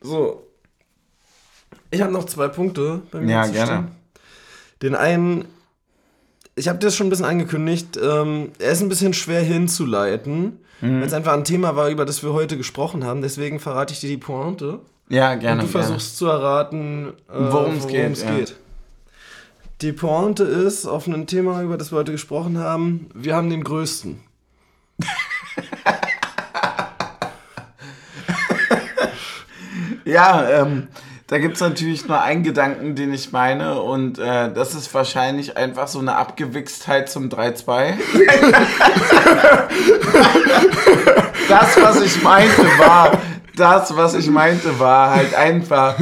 [0.00, 0.42] so.
[1.90, 3.30] Ich habe noch zwei Punkte bei mir.
[3.32, 3.88] Ja, gerne.
[4.82, 5.44] Den einen,
[6.56, 11.00] ich habe das schon ein bisschen angekündigt, ähm, er ist ein bisschen schwer hinzuleiten, Mhm.
[11.00, 13.22] weil es einfach ein Thema war, über das wir heute gesprochen haben.
[13.22, 14.80] Deswegen verrate ich dir die Pointe.
[15.08, 15.62] Ja, gerne.
[15.62, 15.86] Und du gerne.
[15.86, 18.36] versuchst zu erraten, äh, Worum es geht, es ja.
[19.82, 23.10] Die Pointe ist auf ein Thema, über das wir heute gesprochen haben.
[23.14, 24.20] Wir haben den größten.
[30.06, 30.88] Ja, ähm,
[31.26, 35.58] da gibt es natürlich nur einen Gedanken, den ich meine, und äh, das ist wahrscheinlich
[35.58, 37.66] einfach so eine Abgewichstheit zum 3-2.
[41.48, 43.18] das, was ich meinte, war,
[43.56, 45.96] das, was ich meinte, war halt einfach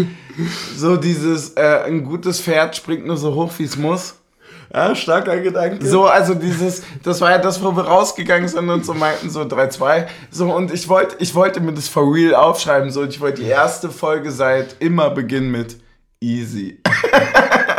[0.77, 4.17] so dieses, äh, ein gutes Pferd springt nur so hoch, wie es muss.
[4.73, 5.87] Ja, starker Gedanke.
[5.87, 9.43] So, also dieses, das war ja das, wo wir rausgegangen sind und so meinten, so
[9.43, 10.07] 3-2.
[10.31, 13.43] So, und ich wollte, ich wollte mir das for real aufschreiben, so, und ich wollte
[13.43, 15.77] die erste Folge seit immer beginnen mit
[16.21, 16.81] easy.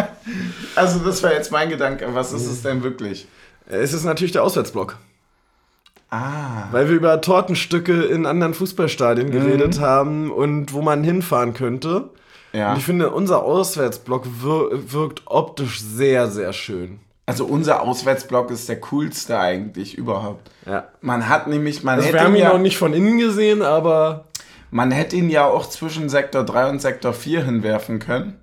[0.75, 2.07] also, das war jetzt mein Gedanke.
[2.13, 3.27] Was ist es denn wirklich?
[3.67, 4.97] Es ist natürlich der Auswärtsblock.
[6.11, 6.69] Ah.
[6.71, 12.09] Weil wir über Tortenstücke in anderen Fußballstadien geredet haben und wo man hinfahren könnte.
[12.55, 12.71] Ja.
[12.71, 16.99] Und ich finde, unser Auswärtsblock wir wirkt optisch sehr, sehr schön.
[17.27, 20.51] Also, unser Auswärtsblock ist der coolste eigentlich überhaupt.
[20.65, 20.87] Ja.
[21.01, 23.63] Man hat nämlich, man Also hätte wir haben ihn ja, noch nicht von innen gesehen,
[23.63, 24.25] aber
[24.71, 28.37] Man hätte ihn ja auch zwischen Sektor 3 und Sektor 4 hinwerfen können.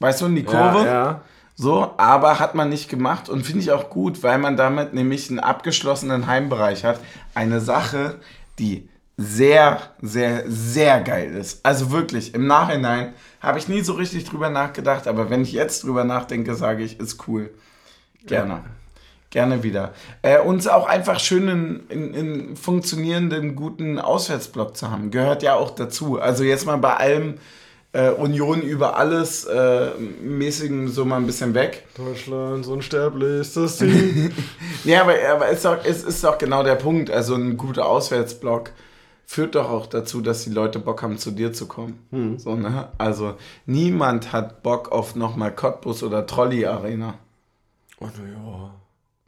[0.00, 0.78] Weißt du, in die Kurve?
[0.78, 1.20] Ja, ja.
[1.54, 5.28] So, aber hat man nicht gemacht und finde ich auch gut, weil man damit nämlich
[5.28, 6.98] einen abgeschlossenen Heimbereich hat.
[7.34, 8.18] Eine Sache,
[8.58, 8.88] die
[9.22, 11.60] sehr, sehr, sehr geil ist.
[11.62, 15.84] Also wirklich, im Nachhinein habe ich nie so richtig drüber nachgedacht, aber wenn ich jetzt
[15.84, 17.50] drüber nachdenke, sage ich, ist cool.
[18.26, 18.62] Gerne.
[19.28, 19.92] Gerne wieder.
[20.22, 25.10] Äh, uns auch einfach schön in, in, in funktionierenden, guten Auswärtsblock zu haben.
[25.10, 26.18] Gehört ja auch dazu.
[26.18, 27.34] Also jetzt mal bei allem
[27.92, 29.90] äh, Union über alles äh,
[30.22, 31.86] mäßigen so mal ein bisschen weg.
[31.94, 34.32] Deutschland, so unsterblich ist das Team.
[34.84, 37.10] Ja, aber, aber es, ist doch, es ist doch genau der Punkt.
[37.10, 38.70] Also ein guter Auswärtsblock
[39.32, 42.36] führt doch auch dazu, dass die Leute Bock haben, zu dir zu kommen.
[42.38, 42.88] So, ne?
[42.98, 47.14] Also niemand hat Bock auf nochmal Cottbus oder Trolley Arena.
[48.00, 48.74] oh, ja.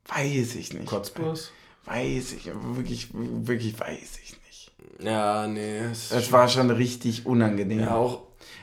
[0.08, 0.86] Weiß ich nicht.
[0.86, 1.52] Kotzbus?
[1.84, 4.72] Weiß ich, wirklich, wirklich weiß ich nicht.
[5.04, 5.78] Ja, nee.
[5.78, 7.80] es- Es war schon richtig unangenehm.
[7.80, 8.22] ja, auch.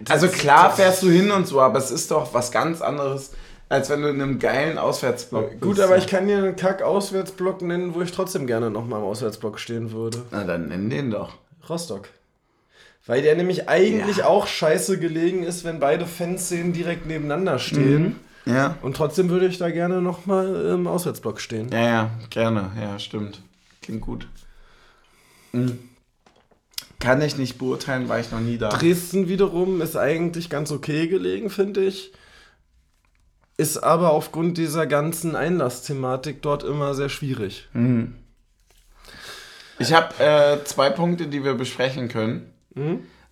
[0.10, 3.32] also klar fährst du hin und so, aber es ist doch was ganz anderes,
[3.70, 5.62] als wenn du in einem geilen Auswärtsblock bist.
[5.62, 9.60] Gut, aber ich kann dir einen Kack-Auswärtsblock nennen, wo ich trotzdem gerne nochmal im Auswärtsblock
[9.60, 10.24] stehen würde.
[10.32, 11.34] Na, dann nenn den doch.
[11.70, 12.10] Rostock.
[13.06, 18.18] Weil der nämlich eigentlich auch scheiße gelegen ist, wenn beide Fanszenen direkt nebeneinander stehen.
[18.46, 18.78] Ja.
[18.82, 21.70] Und trotzdem würde ich da gerne nochmal im Auswärtsblock stehen.
[21.72, 22.72] Ja, ja, gerne.
[22.80, 23.42] Ja, stimmt.
[23.82, 24.28] Klingt gut.
[25.52, 25.80] Mhm.
[27.00, 28.70] Kann ich nicht beurteilen, weil ich noch nie da.
[28.70, 32.12] Dresden wiederum ist eigentlich ganz okay gelegen, finde ich.
[33.60, 37.68] Ist aber aufgrund dieser ganzen Einlassthematik dort immer sehr schwierig.
[39.80, 42.54] Ich habe äh, zwei Punkte, die wir besprechen können.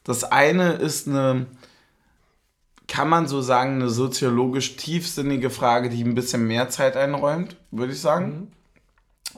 [0.04, 1.46] Das eine ist eine,
[2.90, 7.94] kann man so sagen, eine soziologisch tiefsinnige Frage, die ein bisschen mehr Zeit einräumt, würde
[7.94, 8.52] ich sagen.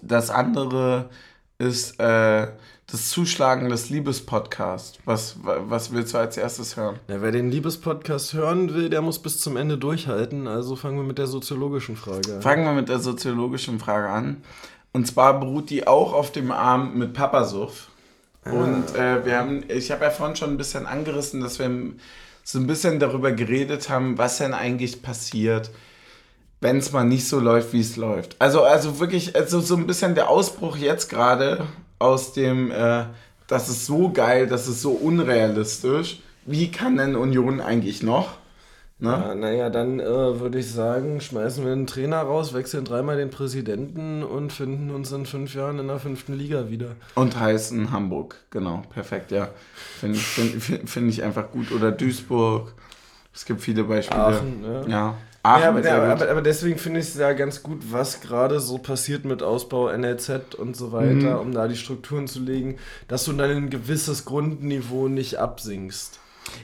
[0.02, 1.12] Das andere
[1.60, 2.48] ist äh,
[2.92, 4.98] das Zuschlagen des Liebespodcasts.
[5.06, 7.00] Was, wa- was willst du als erstes hören?
[7.08, 10.48] Ja, wer den Liebespodcast hören will, der muss bis zum Ende durchhalten.
[10.48, 12.42] Also fangen wir mit der soziologischen Frage an.
[12.42, 14.44] Fangen wir mit der soziologischen Frage an.
[14.92, 17.90] Und zwar beruht die auch auf dem Arm mit Papasuff.
[18.46, 21.70] Und äh, wir haben, ich habe ja vorhin schon ein bisschen angerissen, dass wir
[22.44, 25.70] so ein bisschen darüber geredet haben, was denn eigentlich passiert,
[26.62, 28.36] wenn es mal nicht so läuft, wie es läuft.
[28.40, 31.68] Also, also wirklich, also so ein bisschen der Ausbruch jetzt gerade
[32.00, 33.06] aus dem, äh,
[33.48, 36.22] das ist so geil, das ist so unrealistisch.
[36.46, 38.38] Wie kann denn Union eigentlich noch?
[39.02, 39.12] Ne?
[39.12, 43.30] Ja, naja, dann äh, würde ich sagen, schmeißen wir einen Trainer raus, wechseln dreimal den
[43.30, 46.96] Präsidenten und finden uns in fünf Jahren in der fünften Liga wieder.
[47.16, 49.50] Und heißen Hamburg, genau, perfekt, ja.
[50.00, 51.72] Finde ich, find find ich einfach gut.
[51.72, 52.74] Oder Duisburg.
[53.34, 54.22] Es gibt viele Beispiele.
[54.22, 54.88] Aachen, ja.
[54.88, 55.16] Ja.
[55.46, 59.24] Ja, aber, aber, aber, deswegen finde ich es ja ganz gut, was gerade so passiert
[59.26, 61.40] mit Ausbau NLZ und so weiter, Mhm.
[61.40, 62.78] um da die Strukturen zu legen,
[63.08, 66.20] dass du dann ein gewisses Grundniveau nicht absinkst.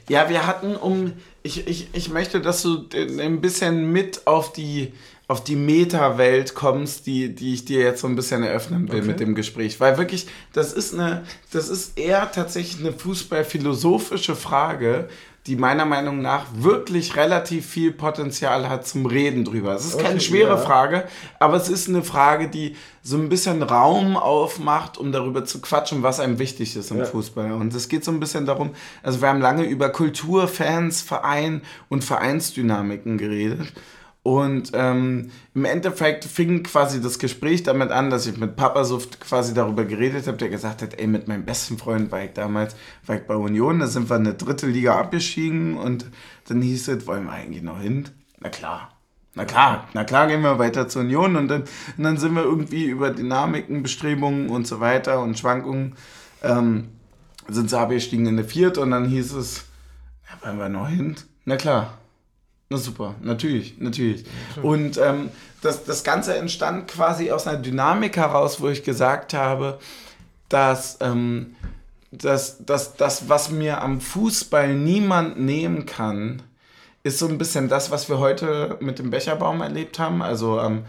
[0.09, 1.13] Ja, wir hatten um.
[1.43, 2.85] Ich, ich, ich möchte, dass du
[3.19, 4.93] ein bisschen mit auf die,
[5.27, 9.07] auf die Meta-Welt kommst, die, die ich dir jetzt so ein bisschen eröffnen will Okay.
[9.07, 9.79] mit dem Gespräch.
[9.79, 15.07] Weil wirklich, das ist eine, das ist eher tatsächlich eine fußballphilosophische Frage,
[15.47, 19.73] die meiner Meinung nach wirklich relativ viel Potenzial hat zum Reden drüber.
[19.73, 20.57] Es ist keine Okay, schwere ja.
[20.57, 21.03] Frage,
[21.39, 26.01] aber es ist eine Frage, die so ein bisschen Raum aufmacht, um darüber zu quatschen,
[26.01, 27.05] was einem wichtig ist im Ja.
[27.05, 27.51] Fußball.
[27.51, 28.71] Und es geht so ein bisschen darum,
[29.03, 33.71] also wir haben lange über Kultur, Fans, Verein und Vereinsdynamiken geredet.
[34.25, 38.99] Und ähm, im Endeffekt fing quasi das Gespräch damit an, dass ich mit Papa so
[39.19, 42.75] quasi darüber geredet habe, der gesagt hat, ey, mit meinem besten Freund war ich damals,
[43.05, 46.07] war ich bei Union, da sind wir in eine dritte Liga abgestiegen und
[46.47, 48.09] dann hieß es, wollen wir eigentlich noch hin?
[48.39, 48.97] Na klar.
[49.35, 51.61] Na klar, na klar gehen wir weiter zur Union und dann,
[51.95, 55.97] und dann sind wir irgendwie über Dynamiken, Bestrebungen und so weiter und Schwankungen
[56.41, 56.87] ähm,
[57.47, 59.65] sind sie abgestiegen in eine Vierte und dann hieß es,
[60.27, 61.15] ja, wollen wir noch hin?
[61.43, 61.99] Na klar.
[62.69, 64.25] Na super, natürlich, natürlich.
[64.63, 65.29] Und ähm,
[65.61, 69.79] das, das Ganze entstand quasi aus einer Dynamik heraus, wo ich gesagt habe,
[70.49, 71.55] dass, ähm,
[72.11, 76.41] dass, dass das, was mir am Fußball niemand nehmen kann,
[77.03, 80.23] ist so ein bisschen das, was wir heute mit dem Becherbaum erlebt haben.
[80.23, 80.85] Also am,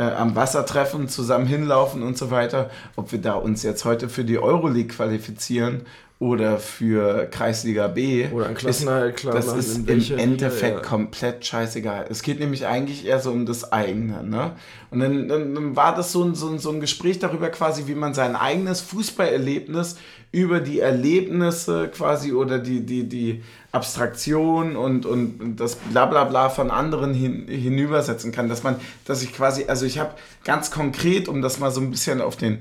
[0.00, 2.70] äh, am Wassertreffen zusammen hinlaufen und so weiter.
[2.96, 5.82] Ob wir da uns jetzt heute für die Euroleague qualifizieren
[6.18, 8.28] oder für Kreisliga B.
[8.28, 10.82] Oder ein ist, Klassenerhalt, klar Das ist im Endeffekt ja.
[10.82, 12.06] komplett scheißegal.
[12.08, 14.22] Es geht nämlich eigentlich eher so um das eigene.
[14.22, 14.52] Ne?
[14.90, 17.86] Und dann, dann, dann war das so ein, so, ein, so ein Gespräch darüber quasi,
[17.86, 19.96] wie man sein eigenes Fußballerlebnis
[20.32, 23.42] über die Erlebnisse quasi oder die, die, die
[23.72, 28.48] Abstraktion und, und das Blablabla von anderen hin, hinübersetzen kann.
[28.48, 30.14] Dass man, dass ich quasi, also ich habe
[30.44, 32.58] ganz konkret, um das mal so ein bisschen auf den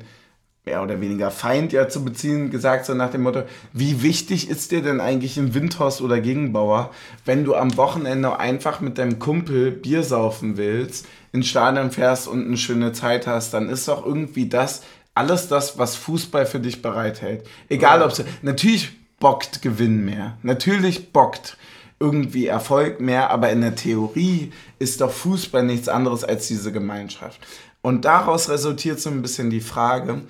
[0.65, 3.41] mehr oder weniger Feind ja zu beziehen, gesagt, so nach dem Motto,
[3.73, 6.91] wie wichtig ist dir denn eigentlich ein Windhorst oder Gegenbauer,
[7.25, 12.45] wenn du am Wochenende einfach mit deinem Kumpel Bier saufen willst, ins Stadion fährst und
[12.45, 14.83] eine schöne Zeit hast, dann ist doch irgendwie das,
[15.15, 17.47] alles das, was Fußball für dich bereithält.
[17.67, 21.57] Egal ob es, natürlich bockt Gewinn mehr, natürlich bockt
[21.99, 27.39] irgendwie Erfolg mehr, aber in der Theorie ist doch Fußball nichts anderes als diese Gemeinschaft.
[27.81, 30.21] Und daraus resultiert so ein bisschen die Frage,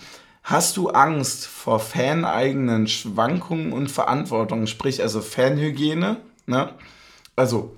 [0.43, 6.17] hast du Angst vor faneigenen Schwankungen und Verantwortung, sprich also Fanhygiene?
[6.47, 6.73] Ne?
[7.35, 7.75] Also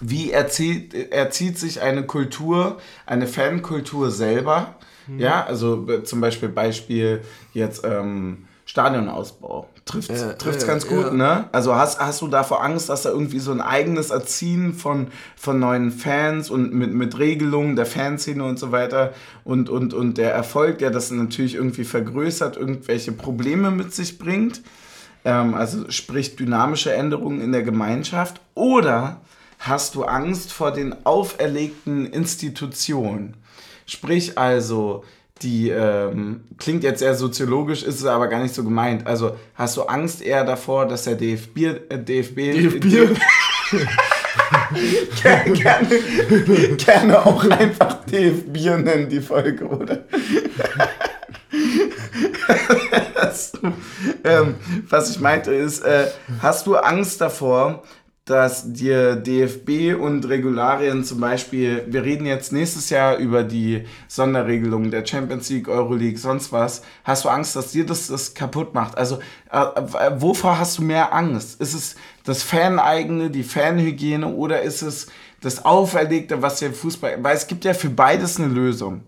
[0.00, 4.74] wie erzieht, erzieht sich eine Kultur, eine Fankultur selber?
[5.16, 7.22] Ja, also äh, zum Beispiel Beispiel
[7.54, 9.68] jetzt ähm, Stadionausbau.
[9.88, 11.12] Trifft Ja, trifft's ja, ganz gut, ja.
[11.12, 11.48] ne?
[11.50, 15.58] Also hast, hast du davor Angst, dass da irgendwie so ein eigenes Erziehen von, von
[15.58, 19.14] neuen Fans und mit, mit Regelungen der Fanszene und so weiter
[19.44, 24.62] und, und, und der Erfolg, der das natürlich irgendwie vergrößert, irgendwelche Probleme mit sich bringt?
[25.24, 28.40] Ähm, also sprich dynamische Änderungen in der Gemeinschaft?
[28.54, 29.22] Oder
[29.58, 33.34] hast du Angst vor den auferlegten Institutionen?
[33.86, 35.02] Sprich also,
[35.42, 39.06] die ähm, klingt jetzt sehr soziologisch, ist es aber gar nicht so gemeint.
[39.06, 41.56] Also hast du Angst eher davor, dass der DFB,
[41.88, 42.36] äh, DFB,
[42.80, 43.18] DFB?
[45.22, 50.04] gerne, gerne, gerne auch einfach DFB nennen, die Folge, oder?
[54.24, 54.56] Ähm,
[54.88, 56.08] was ich meinte ist, äh,
[56.40, 57.82] hast du Angst davor,
[58.28, 64.90] dass dir DFB und Regularien zum Beispiel, wir reden jetzt nächstes Jahr über die Sonderregelungen
[64.90, 68.98] der Champions League, Euroleague, sonst was, hast du Angst, dass dir das, das kaputt macht?
[68.98, 69.18] Also
[69.50, 71.60] äh, äh, wovor hast du mehr Angst?
[71.60, 75.06] Ist es das Faneigene, die Fanhygiene oder ist es
[75.40, 79.02] das Auferlegte, was der Fußball, weil es gibt ja für beides eine Lösung.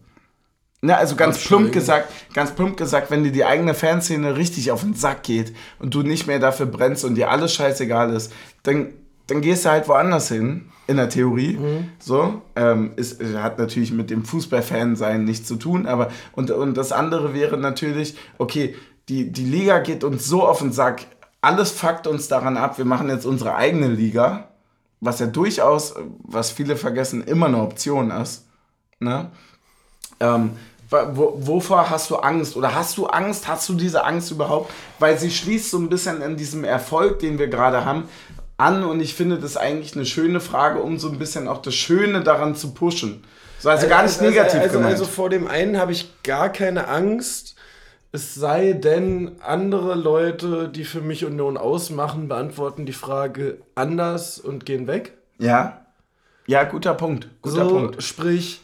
[0.82, 4.80] Ne, also ganz plump gesagt, ganz plump gesagt, wenn dir die eigene Fanszene richtig auf
[4.80, 8.94] den Sack geht und du nicht mehr dafür brennst und dir alles scheißegal ist, dann,
[9.30, 11.56] dann gehst du halt woanders hin, in der Theorie.
[12.00, 16.76] So, ähm, ist, hat natürlich mit dem Fußballfan sein nichts zu tun, aber und, und
[16.76, 18.74] das andere wäre natürlich, okay,
[19.08, 21.06] die, die Liga geht uns so auf den Sack,
[21.40, 24.48] alles fuckt uns daran ab, wir machen jetzt unsere eigene Liga,
[25.00, 28.46] was ja durchaus, was viele vergessen, immer eine Option ist.
[28.98, 29.30] Ne?
[30.18, 30.50] Ähm,
[30.90, 32.56] wo, wovor hast du Angst?
[32.56, 33.46] Oder hast du Angst?
[33.46, 34.72] Hast du diese Angst überhaupt?
[34.98, 38.08] Weil sie schließt so ein bisschen an diesem Erfolg, den wir gerade haben,
[38.60, 38.84] an.
[38.84, 42.22] Und ich finde das eigentlich eine schöne Frage, um so ein bisschen auch das Schöne
[42.22, 43.24] daran zu pushen.
[43.58, 44.92] So, also gar nicht negativ also, gemeint.
[44.92, 47.56] Also vor dem einen habe ich gar keine Angst.
[48.12, 54.66] Es sei denn, andere Leute, die für mich Union ausmachen, beantworten die Frage anders und
[54.66, 55.12] gehen weg.
[55.38, 55.86] Ja.
[56.46, 57.28] Ja, guter Punkt.
[57.42, 58.02] Guter so, Punkt.
[58.02, 58.62] Sprich,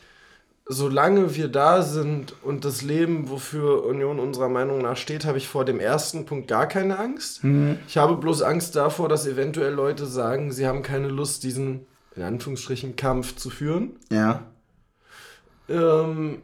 [0.69, 5.47] solange wir da sind und das Leben, wofür Union unserer Meinung nach steht, habe ich
[5.47, 7.45] vor dem ersten Punkt gar keine Angst.
[7.45, 7.79] Mhm.
[7.87, 11.87] Ich habe bloß Angst davor, dass eventuell Leute sagen, sie haben keine Lust, diesen,
[12.17, 13.97] in Anführungsstrichen, Kampf zu führen.
[14.11, 14.43] Ja.
[15.69, 16.43] Ähm,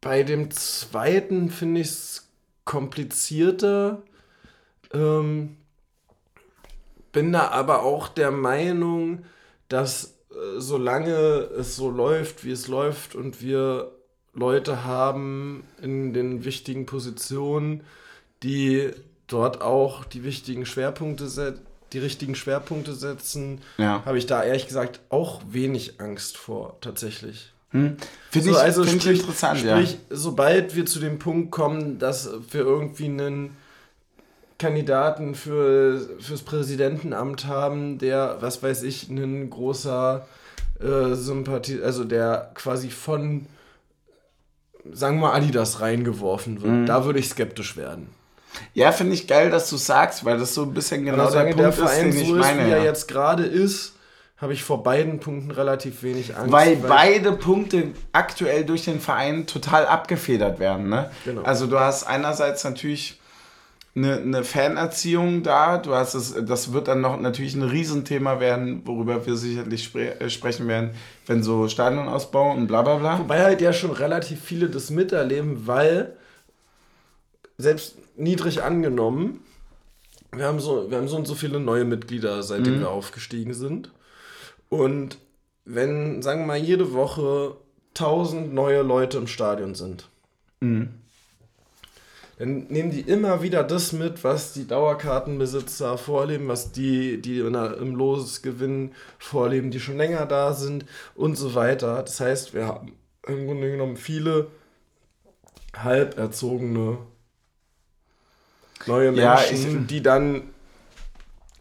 [0.00, 2.28] bei dem zweiten finde ich es
[2.64, 4.02] komplizierter.
[4.92, 5.56] Ähm,
[7.10, 9.24] bin da aber auch der Meinung,
[9.68, 10.15] dass
[10.58, 13.90] solange es so läuft, wie es läuft und wir
[14.34, 17.82] Leute haben in den wichtigen Positionen,
[18.42, 18.90] die
[19.28, 21.62] dort auch die wichtigen Schwerpunkte setzen,
[21.92, 24.02] die richtigen Schwerpunkte setzen, Ja.
[24.04, 27.52] habe ich da ehrlich gesagt auch wenig Angst vor, tatsächlich.
[27.70, 27.96] Hm.
[28.30, 31.98] Finde So, ich, also find ich sprich, interessant, sprich sobald wir zu dem Punkt kommen,
[31.98, 33.56] dass wir irgendwie einen
[34.58, 40.26] Kandidaten für, fürs Präsidentenamt haben, der, was weiß ich, ein großer
[40.80, 43.46] äh, Sympathie, also der quasi von,
[44.90, 46.72] sagen wir mal, Adidas reingeworfen wird.
[46.72, 46.86] Mhm.
[46.86, 48.08] Da würde ich skeptisch werden.
[48.72, 48.92] ja.
[48.92, 51.68] Finde ich geil, dass du sagst, weil das so ein bisschen genau der Punkt der
[51.68, 52.66] ist, Verein den ich so ist, meine.
[52.66, 52.84] wie er ja.
[52.84, 53.92] jetzt gerade ist,
[54.38, 56.52] habe ich vor beiden Punkten relativ wenig Angst.
[56.52, 60.88] Weil beide Punkte aktuell durch den Verein total abgefedert werden.
[60.88, 61.10] Ne?
[61.24, 61.42] Genau.
[61.42, 63.18] Also du hast einerseits natürlich
[63.96, 68.82] eine, eine Fanerziehung da, du hast es, das wird dann noch natürlich ein Riesenthema werden,
[68.84, 70.90] worüber wir sicherlich spre äh, sprechen werden,
[71.26, 73.18] wenn so Stadionausbau und bla bla bla.
[73.18, 76.14] Wobei halt ja schon relativ viele das miterleben, weil
[77.56, 79.40] selbst niedrig angenommen,
[80.32, 83.90] wir haben so, wir haben so und so viele neue Mitglieder, seitdem wir aufgestiegen sind.
[84.68, 85.16] Und
[85.64, 87.56] wenn, sagen wir mal, jede Woche
[87.94, 90.10] 1000 neue Leute im Stadion sind,
[92.38, 97.78] dann nehmen die immer wieder das mit, was die Dauerkartenbesitzer vorleben, was die, die der,
[97.78, 100.84] im Losgewinn vorleben, die schon länger da sind
[101.14, 102.02] und so weiter.
[102.02, 102.92] Das heißt, wir haben
[103.26, 104.48] im Grunde genommen viele
[105.74, 106.98] halb erzogene
[108.86, 110.42] neue Ja, Menschen, ich- die dann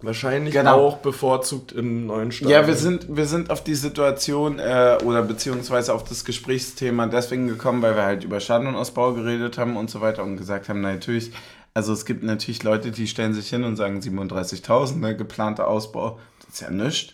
[0.01, 0.87] wahrscheinlich Genau.
[0.87, 2.51] auch bevorzugt im neuen Stadion.
[2.51, 7.47] Ja, wir sind, wir sind auf die Situation äh, oder beziehungsweise auf das Gesprächsthema deswegen
[7.47, 10.93] gekommen, weil wir halt über Stadionausbau geredet haben und so weiter und gesagt haben, na,
[10.93, 11.31] natürlich,
[11.73, 16.19] also es gibt natürlich Leute, die stellen sich hin und sagen 37.000, ne, geplanter Ausbau,
[16.39, 17.13] das ist ja nichts.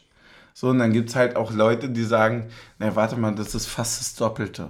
[0.54, 3.68] So, und dann gibt es halt auch Leute, die sagen, na, warte mal, das ist
[3.68, 4.70] fast das Doppelte.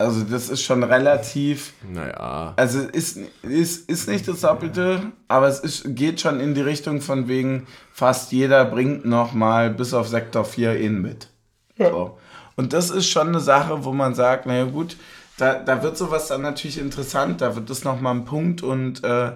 [0.00, 2.54] Also das ist schon relativ, Naja.
[2.56, 7.02] also ist, ist, ist nicht das Doppelte, aber es ist, geht schon in die Richtung
[7.02, 11.28] von wegen, fast jeder bringt nochmal bis auf Sektor 4 in mit.
[11.76, 12.16] So.
[12.56, 14.96] Und das ist schon eine Sache, wo man sagt, naja gut,
[15.36, 19.32] da, da wird sowas dann natürlich interessant, da wird das nochmal ein Punkt und äh,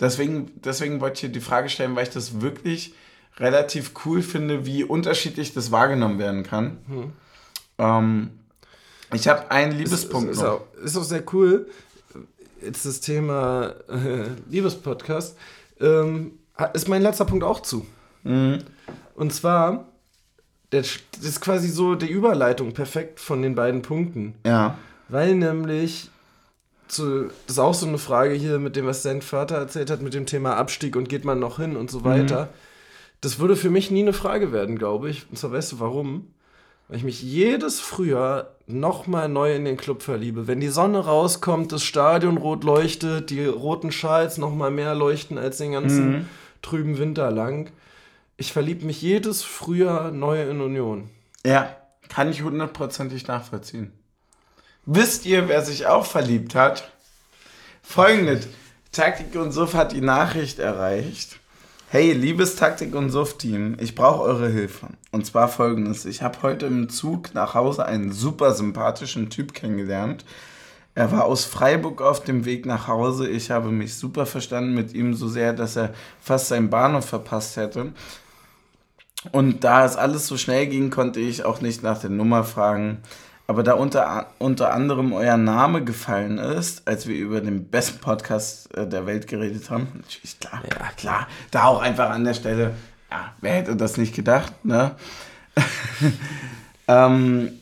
[0.00, 2.92] deswegen, deswegen wollte ich hier die Frage stellen, weil ich das wirklich
[3.36, 6.78] relativ cool finde, wie unterschiedlich das wahrgenommen werden kann.
[7.78, 8.30] Ähm,
[9.12, 10.50] ich habe einen Liebespunkt ist, ist, noch.
[10.50, 11.66] auch, ist auch sehr cool.
[12.62, 15.36] Jetzt das Thema äh, Liebespodcast.
[15.80, 16.32] Ähm,
[16.74, 17.86] ist mein letzter Punkt auch zu.
[18.24, 18.58] Mhm.
[19.14, 19.88] Und zwar,
[20.72, 24.34] der, das ist quasi so die Überleitung perfekt von den beiden Punkten.
[24.44, 24.76] Ja.
[25.08, 26.10] Weil nämlich,
[26.88, 30.02] zu, das ist auch so eine Frage hier mit dem, was sein Vater erzählt hat,
[30.02, 32.48] mit dem Thema Abstieg und geht man noch hin und so weiter.
[33.20, 35.26] Das würde für mich nie eine Frage werden, glaube ich.
[35.30, 36.28] Und zwar weißt du warum?
[36.88, 40.46] Weil ich mich jedes Frühjahr nochmal neu in den Club verliebe.
[40.46, 45.58] Wenn die Sonne rauskommt, das Stadion rot leuchtet, die roten Schals nochmal mehr leuchten als
[45.58, 46.28] den ganzen
[46.62, 47.70] trüben Winter lang.
[48.36, 51.10] Ich verliebe mich jedes Frühjahr neu in Union.
[51.44, 51.76] Ja,
[52.08, 53.92] kann ich hundertprozentig nachvollziehen.
[54.86, 56.90] Wisst ihr, wer sich auch verliebt hat?
[57.82, 58.48] Folgendes.
[58.92, 61.38] Taktik und Suff hat die Nachricht erreicht.
[61.90, 64.88] Hey, liebes Taktik und Suff-Team, ich brauche eure Hilfe.
[65.10, 66.04] Und zwar folgendes.
[66.04, 70.26] Ich habe heute im Zug nach Hause einen super sympathischen Typ kennengelernt.
[70.94, 73.26] Er war aus Freiburg auf dem Weg nach Hause.
[73.26, 77.56] Ich habe mich super verstanden mit ihm, so sehr, dass er fast seinen Bahnhof verpasst
[77.56, 77.94] hätte.
[79.32, 82.98] Und da es alles so schnell ging, konnte ich auch nicht nach der Nummer fragen.
[83.50, 88.76] Aber da unter, unter anderem euer Name gefallen ist, als wir über den besten Podcast
[88.76, 92.74] äh, der Welt geredet haben, natürlich klar, ja, klar, da auch einfach an der Stelle,
[93.10, 94.96] ja, wer hätte das nicht gedacht, ne?
[96.88, 97.52] ähm,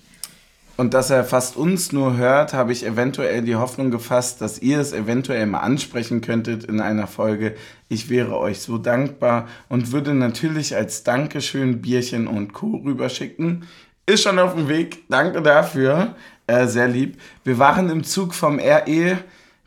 [0.76, 4.80] und dass er fast uns nur hört, habe ich eventuell die Hoffnung gefasst, dass ihr
[4.80, 7.54] es eventuell mal ansprechen könntet in einer Folge.
[7.88, 12.82] Ich wäre euch so dankbar und würde natürlich als Dankeschön Bierchen und Co.
[12.84, 13.64] rüberschicken.
[14.06, 15.02] Ist schon auf dem Weg.
[15.08, 16.14] Danke dafür.
[16.46, 17.20] Äh, sehr lieb.
[17.42, 19.18] Wir waren im Zug vom RE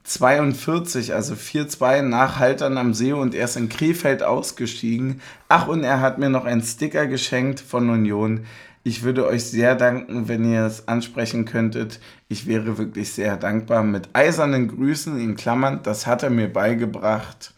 [0.06, 5.22] 42, also 4-2 nach Haltern am See und er ist in Krefeld ausgestiegen.
[5.50, 8.46] Ach, und er hat mir noch einen Sticker geschenkt von Union.
[8.84, 12.00] Ich würde euch sehr danken, wenn ihr es ansprechen könntet.
[12.30, 13.84] Ich wäre wirklich sehr dankbar.
[13.84, 17.54] Mit eisernen Grüßen in Klammern, das hat er mir beigebracht.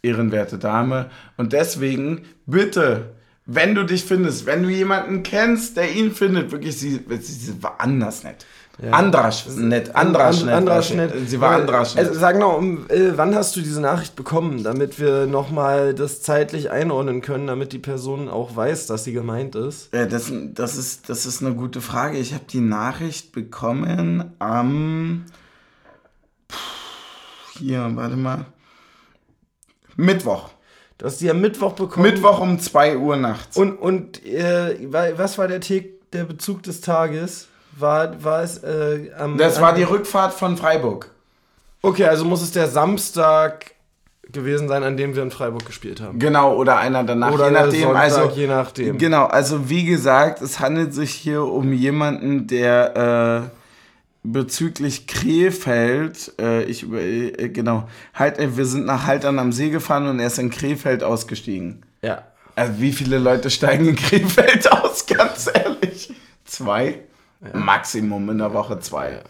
[0.00, 1.10] Ehrenwerte Dame.
[1.36, 3.15] Und deswegen, bitte,
[3.46, 7.76] wenn du dich findest, wenn du jemanden kennst, der ihn findet, wirklich, sie, sie war
[7.80, 8.44] anders nett.
[8.82, 8.90] Ja.
[8.90, 10.54] Andras nett, Andras nett.
[10.54, 11.12] Andras nett.
[11.26, 12.08] Sie war Andras nett.
[12.08, 16.20] Also, sag noch, um, äh, wann hast du diese Nachricht bekommen, damit wir nochmal das
[16.20, 19.94] zeitlich einordnen können, damit die Person auch weiß, dass sie gemeint ist?
[19.94, 22.18] Ja, das, das, ist, das ist eine gute Frage.
[22.18, 25.24] Ich habe die Nachricht bekommen am.
[27.58, 28.44] Hier, warte mal.
[29.96, 30.50] Mittwoch.
[30.98, 32.10] Du hast die am Mittwoch bekommen.
[32.10, 33.56] Mittwoch um 2 Uhr nachts.
[33.56, 37.48] Und, und äh, was war der, der Bezug des Tages?
[37.78, 39.36] war, war es äh, am.
[39.38, 41.10] Das war die Rückfahrt von Freiburg.
[41.82, 43.72] Okay, also muss es der Samstag
[44.32, 46.18] gewesen sein, an dem wir in Freiburg gespielt haben.
[46.18, 47.82] Genau, oder einer danach, oder je nachdem.
[47.82, 48.98] Sonntag, also, je nachdem.
[48.98, 53.56] Genau, also wie gesagt, es handelt sich hier um jemanden, der äh,
[54.32, 60.06] bezüglich Krefeld, äh, ich äh, genau, halt, äh, wir sind nach Haltern am See gefahren
[60.08, 61.84] und er ist in Krefeld ausgestiegen.
[62.02, 62.24] Ja.
[62.54, 66.12] Also wie viele Leute steigen in Krefeld aus, ganz ehrlich?
[66.44, 67.00] Zwei?
[67.40, 67.58] Ja.
[67.58, 69.20] Maximum in der Woche zwei.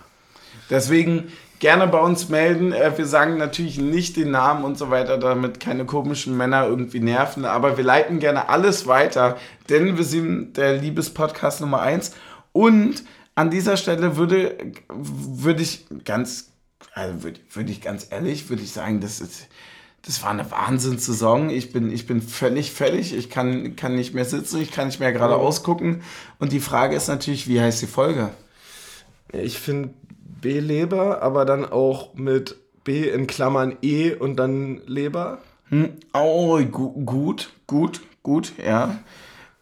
[0.70, 2.72] Deswegen gerne bei uns melden.
[2.72, 7.00] Äh, wir sagen natürlich nicht den Namen und so weiter, damit keine komischen Männer irgendwie
[7.00, 7.44] nerven.
[7.44, 9.36] Aber wir leiten gerne alles weiter,
[9.68, 12.12] denn wir sind der Liebespodcast Nummer eins.
[12.52, 13.04] Und
[13.36, 16.50] an dieser Stelle würde, würde ich ganz,
[16.92, 19.48] also würde, würde ich ganz ehrlich, würde ich sagen, das ist
[20.06, 21.50] das war eine Wahnsinnssaison.
[21.50, 23.12] Ich bin, ich bin völlig völlig.
[23.12, 26.02] Ich kann, kann nicht mehr sitzen, ich kann nicht mehr geradeaus gucken.
[26.38, 28.30] Und die Frage ist natürlich, wie heißt die Folge?
[29.32, 29.90] Ich finde
[30.40, 35.38] B-Leber, aber dann auch mit B in Klammern E und dann Leber.
[35.70, 35.94] Hm.
[36.12, 38.98] Oh, gu gut, gut, gut, ja.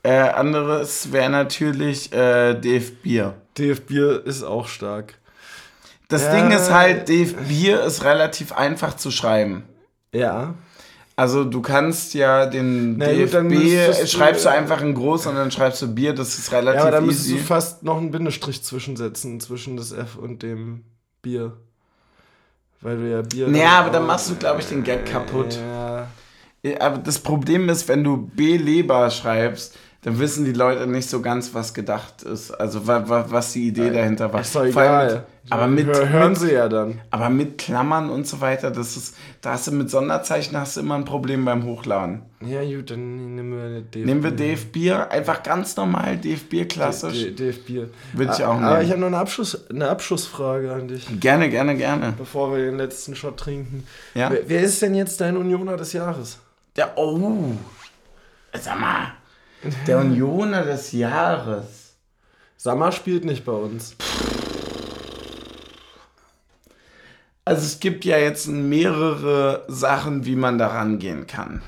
[0.02, 3.34] Äh, anderes wäre natürlich äh, DF Bier.
[3.58, 5.14] DF Bier ist auch stark.
[6.08, 6.34] Das ja.
[6.34, 9.64] Ding ist halt, DF Bier ist relativ einfach zu schreiben.
[10.12, 10.54] Ja.
[11.16, 15.80] Also du kannst ja den Na DFB, schreibst du einfach in groß und dann schreibst
[15.80, 16.78] du Bier, das ist relativ easy.
[16.78, 20.82] Ja, aber dann müsstest du fast noch einen Bindestrich zwischensetzen, zwischen das F und dem
[21.22, 21.52] Bier.
[22.80, 23.48] Weil du ja Bier...
[23.48, 25.56] Ja, aber dann machst du, glaube ich, den Gag kaputt.
[25.56, 26.08] Ja.
[26.80, 31.54] Aber das Problem ist, wenn du B-Leber schreibst, dann wissen die Leute nicht so ganz,
[31.54, 32.50] was gedacht ist.
[32.50, 34.42] Also wa, wa, was die Idee dahinter war.
[34.42, 35.24] Ist doch egal.
[35.42, 37.00] Mit, aber mit, hören mit, sie ja dann.
[37.10, 40.80] Aber mit Klammern und so weiter, das ist, da hast du mit Sonderzeichen hast du
[40.80, 42.20] immer ein Problem beim Hochladen.
[42.42, 46.68] Ja gut, dann nehmen wir DF Nehmen wir DF Bier, einfach ganz normal DF Bier
[46.68, 47.34] klassisch.
[47.34, 47.88] DF Bier.
[48.12, 48.66] Würde ich auch nehmen.
[48.66, 51.18] Aber ich habe noch eine, Abschluss, eine Abschlussfrage an dich.
[51.18, 52.12] Gerne, gerne, gerne.
[52.18, 53.86] Bevor wir den letzten Shot trinken.
[54.12, 54.30] Ja?
[54.30, 56.40] Wer, wer ist denn jetzt dein Unioner des Jahres?
[56.76, 57.52] Ja, oh.
[58.52, 59.14] Sag mal.
[59.86, 61.96] Der Unioner des Jahres.
[62.56, 63.96] Sammer spielt nicht bei uns.
[67.44, 71.62] Also es gibt ja jetzt mehrere Sachen, wie man da rangehen kann.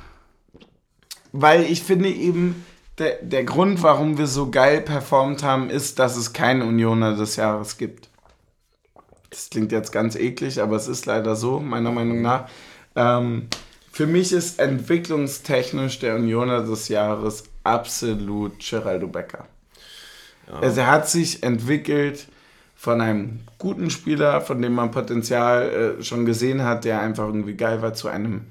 [1.33, 2.65] Weil ich finde eben,
[2.99, 7.37] der, der Grund, warum wir so geil performt haben, ist, dass es keinen Unioner des
[7.37, 8.09] Jahres gibt.
[9.29, 12.49] Das klingt jetzt ganz eklig, aber es ist leider so, meiner Meinung nach.
[12.95, 13.49] Ähm,
[13.97, 19.47] für mich ist entwicklungstechnisch der Unioner des Jahres absolut Geraldo Becker.
[20.49, 20.59] Ja.
[20.59, 22.29] Also er hat sich entwickelt
[22.75, 27.55] von einem guten Spieler, von dem man Potenzial äh, schon gesehen hat, der einfach irgendwie
[27.55, 28.49] geil war, zu einem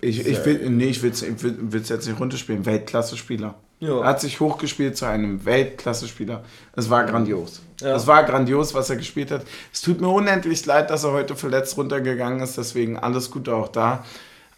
[0.00, 2.66] ich, ich will, nee, ich will es jetzt nicht runterspielen.
[2.66, 3.54] Weltklasse-Spieler.
[3.78, 4.00] Ja.
[4.00, 6.42] Er hat sich hochgespielt zu einem Weltklasse-Spieler.
[6.74, 7.62] Es war grandios.
[7.80, 7.96] Ja.
[7.96, 9.42] Es war grandios, was er gespielt hat.
[9.72, 13.68] Es tut mir unendlich leid, dass er heute verletzt runtergegangen ist, deswegen alles Gute auch
[13.68, 14.04] da.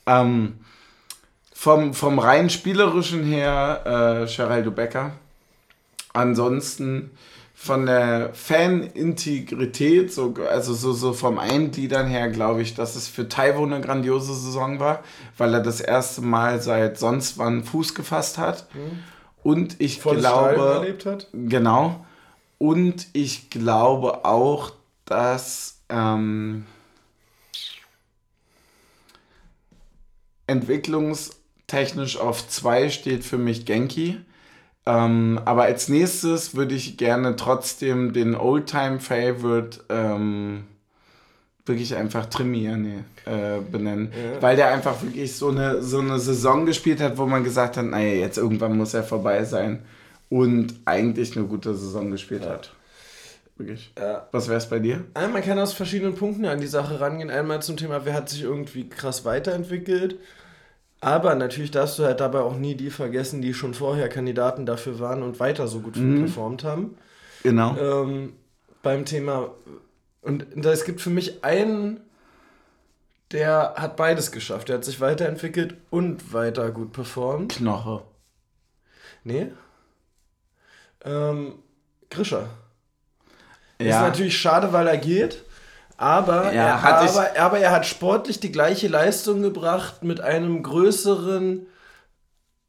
[0.06, 0.58] Ähm,
[1.52, 5.12] vom, vom rein spielerischen her äh, Geraldo Becker.
[6.12, 7.10] Ansonsten
[7.60, 13.28] von der Fan-Integrität, so, also so, so vom Eingliedern her, glaube ich, dass es für
[13.28, 15.02] Taiwo eine grandiose Saison war,
[15.36, 18.72] weil er das erste Mal seit sonst wann Fuß gefasst hat.
[18.74, 19.00] Mhm.
[19.42, 20.60] Und ich Volles glaube.
[20.60, 21.26] erlebt hat.
[21.32, 22.04] Genau.
[22.58, 24.72] Und ich glaube auch,
[25.04, 26.66] dass ähm,
[30.46, 34.18] entwicklungstechnisch auf zwei steht für mich Genki
[34.88, 40.64] ähm, aber als nächstes würde ich gerne trotzdem den Oldtime-Favorite ähm,
[41.66, 42.72] wirklich einfach Trimier
[43.26, 44.10] äh, benennen.
[44.10, 44.40] Ja.
[44.40, 47.84] Weil der einfach wirklich so eine, so eine Saison gespielt hat, wo man gesagt hat,
[47.84, 49.80] naja, jetzt irgendwann muss er vorbei sein.
[50.28, 52.50] Und eigentlich eine gute Saison gespielt ja.
[52.50, 52.72] hat.
[53.56, 53.92] Wirklich.
[53.98, 54.28] Ja.
[54.30, 55.04] Was wär's bei dir?
[55.16, 57.28] Ja, man kann aus verschiedenen Punkten an die Sache rangehen.
[57.28, 60.18] Einmal zum Thema, wer hat sich irgendwie krass weiterentwickelt.
[61.00, 64.98] Aber natürlich darfst du halt dabei auch nie die vergessen, die schon vorher Kandidaten dafür
[65.00, 66.96] waren und weiter so gut performt haben.
[67.42, 67.76] Genau.
[67.76, 68.34] Ähm,
[68.82, 69.52] beim Thema.
[70.22, 72.00] Und es gibt für mich einen,
[73.32, 74.68] der hat beides geschafft.
[74.68, 77.56] Der hat sich weiterentwickelt und weiter gut performt.
[77.56, 78.02] Knoche.
[79.24, 79.48] Nee.
[81.04, 81.54] Ähm,
[82.10, 82.46] Grischer.
[83.78, 84.02] Ist Ja.
[84.02, 85.44] natürlich schade, weil er geht.
[85.96, 91.66] Aber, Ja, er, aber, aber er hat sportlich die gleiche Leistung gebracht mit einem größeren.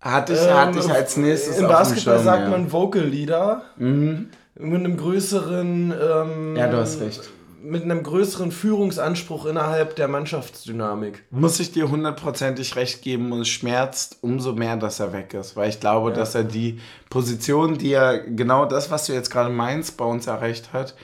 [0.02, 2.50] Hatte ich, ähm, hatte ich als nächstes Im Basketball Schirm, sagt ja.
[2.50, 3.64] man Vocal Leader.
[3.78, 4.30] Mhm.
[4.56, 5.94] Mit einem größeren.
[5.94, 7.30] Ähm, Ja, du hast recht.
[7.62, 11.24] Mit einem größeren Führungsanspruch innerhalb der Mannschaftsdynamik.
[11.30, 15.56] Muss ich dir hundertprozentig recht geben und es schmerzt umso mehr, dass er weg ist.
[15.56, 16.80] Weil ich glaube, dass er die
[17.10, 20.96] Position, die er, genau das, was du jetzt gerade meinst, bei uns erreicht hat,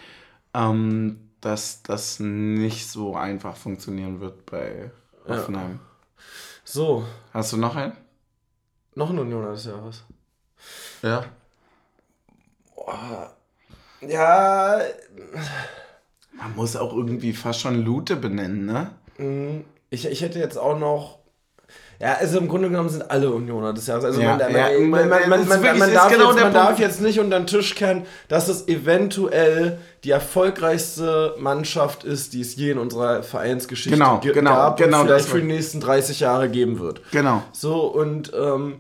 [0.53, 4.91] ähm, dass das nicht so einfach funktionieren wird bei
[5.28, 5.80] Hoffenheim.
[6.64, 7.93] So, Hast du noch einen?
[8.95, 10.03] noch ein Unioner des Jahres.
[11.01, 11.26] Ja.
[14.01, 14.80] Ja,
[16.38, 18.91] Man muss auch irgendwie fast schon Lute benennen, ne?
[19.17, 21.19] mh, ich, ich hätte jetzt auch noch.
[21.97, 24.03] Ja, also im Grunde genommen sind alle Unioner des Jahres.
[24.03, 26.11] Also Ja, man, ja, man, man, man, das man, ist man, wirklich- man, ist darf,
[26.11, 31.36] genau jetzt, man darf jetzt nicht unter den Tisch kehren, dass es eventuell die erfolgreichste
[31.39, 35.25] Mannschaft ist, die es je in unserer Vereinsgeschichte Genau, ge- genau, gab genau und vielleicht
[35.25, 37.01] das für die nächsten 30 Jahre geben wird.
[37.11, 37.41] Genau.
[37.53, 38.75] So, und ähm,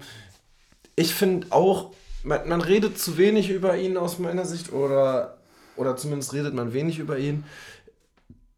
[0.97, 1.91] ich finde auch,
[2.23, 5.34] man, man redet zu wenig über ihn aus meiner Sicht oder,
[5.77, 7.43] oder zumindest redet man wenig über ihn.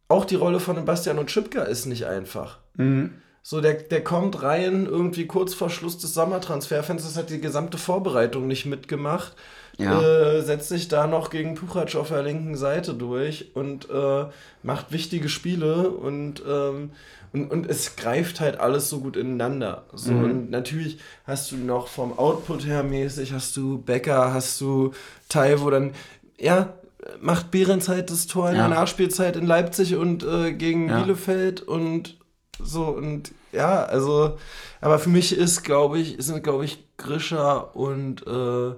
[0.09, 2.59] Auch die Rolle von Bastian und Schipka ist nicht einfach.
[2.75, 3.11] Mhm.
[3.43, 8.45] So, der, der kommt rein irgendwie kurz vor Schluss des Sommertransferfensters, hat die gesamte Vorbereitung
[8.47, 9.33] nicht mitgemacht,
[9.77, 10.01] Ja.
[10.01, 14.25] äh, setzt sich da noch gegen Puchac auf der linken Seite durch und äh,
[14.63, 16.91] macht wichtige Spiele und, ähm,
[17.31, 19.85] und, und es greift halt alles so gut ineinander.
[19.93, 20.23] So, Mhm.
[20.23, 24.91] Und natürlich hast du noch vom Output her mäßig, hast du Becker, hast du
[25.29, 25.91] Taiwo, dann,
[26.37, 26.73] ja,
[27.21, 28.67] macht Behrens halt das Tor in Ja.
[28.67, 31.01] der Nachspielzeit in Leipzig und äh, gegen Ja.
[31.01, 32.17] Bielefeld und
[32.59, 34.37] so und ja, also,
[34.81, 38.73] aber für mich ist, glaube ich, sind, glaube ich, Grischer und äh,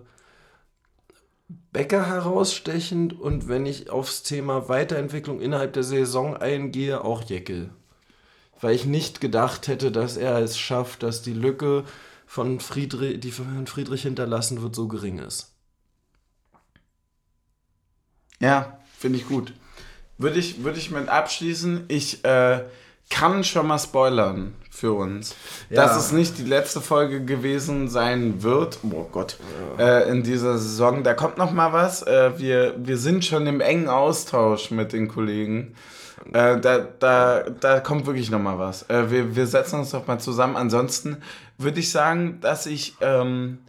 [1.72, 7.70] Becker herausstechend und wenn ich aufs Thema Weiterentwicklung innerhalb der Saison eingehe, auch Jeckel.
[8.61, 11.86] Weil ich nicht gedacht hätte, dass er es schafft, dass die Lücke
[12.26, 15.49] von Friedrich, die von Friedrich hinterlassen wird, so gering ist.
[18.40, 19.54] Ja, finde ich gut.
[20.18, 21.86] Würde ich, würde ich mit abschließen.
[21.88, 22.64] Ich äh,
[23.10, 25.36] kann schon mal spoilern für uns,
[25.70, 25.84] Ja.
[25.84, 28.80] dass es nicht die letzte Folge gewesen sein wird.
[28.84, 29.38] Oh Gott.
[29.78, 31.04] Äh, in dieser Saison.
[31.04, 32.04] Da kommt noch mal was.
[32.04, 35.76] Äh, wir, wir sind schon im engen Austausch mit den Kollegen.
[36.34, 38.84] Äh, da, da, da kommt wirklich noch mal was.
[38.90, 40.56] Äh, wir, wir setzen uns doch mal zusammen.
[40.58, 41.18] Ansonsten
[41.58, 43.60] würde ich sagen, dass ich ähm,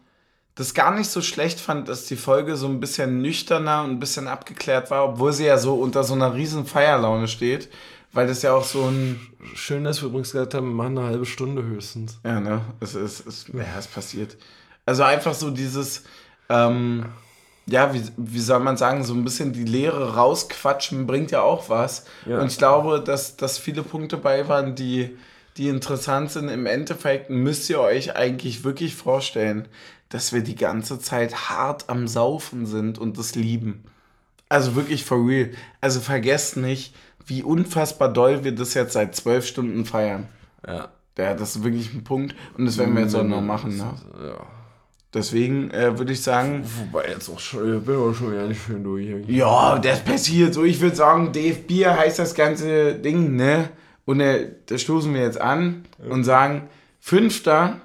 [0.55, 4.01] das gar nicht so schlecht fand, dass die Folge so ein bisschen nüchterner und ein
[4.01, 7.69] bisschen abgeklärt war, obwohl sie ja so unter so einer riesen Feierlaune steht,
[8.13, 9.21] weil das ja auch so ein,
[9.55, 12.19] Schön, dass wir übrigens gesagt haben, wir machen eine halbe Stunde höchstens.
[12.25, 14.37] ja, ne, es ist, es, ja, es passiert.
[14.85, 16.05] Also einfach so dieses,
[16.49, 17.07] ähm,
[17.67, 21.69] ja, wie, wie soll man sagen, so ein bisschen die Leere rausquatschen bringt ja auch
[21.69, 22.05] was.
[22.27, 22.41] Ja.
[22.41, 25.17] Und ich glaube, dass, dass viele Punkte bei waren, die,
[25.57, 26.49] die interessant sind.
[26.49, 29.69] Im Endeffekt müsst ihr euch eigentlich wirklich vorstellen,
[30.11, 33.85] dass wir die ganze Zeit hart am Saufen sind und das lieben.
[34.49, 35.51] Also wirklich for real.
[35.81, 36.95] Also vergesst nicht,
[37.25, 40.29] wie unfassbar doll wir das jetzt seit zwölf Stunden feiern.
[40.67, 40.89] Ja.
[41.19, 42.35] Ja, das ist wirklich ein Punkt.
[42.57, 43.77] Und das werden wir jetzt auch noch machen.
[43.77, 43.95] Ne?
[44.23, 44.47] Ja.
[45.13, 48.83] Deswegen äh, würde ich sagen, Wobei jetzt auch schon, ich bin auch schon ganz schön
[48.83, 49.29] durch.
[49.29, 50.65] ja, das passiert so.
[50.65, 53.71] Ich würde sagen, Dave Bier heißt das ganze Ding, ne?
[54.05, 56.69] Und äh, das stoßen wir jetzt an und sagen,
[57.01, 57.81] Fünfter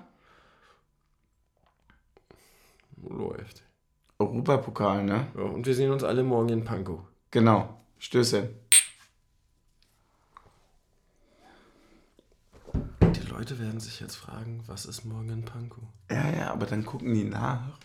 [3.10, 3.64] Läuft.
[4.20, 5.28] Europapokal, ne?
[5.36, 7.02] Ja, und wir sehen uns alle morgen in Pankow.
[7.32, 7.82] Genau.
[8.00, 8.50] Stöße.
[13.02, 15.84] Die Leute werden sich jetzt fragen, was ist morgen in Pankow?
[16.10, 17.78] Ja, ja, aber dann gucken die nach.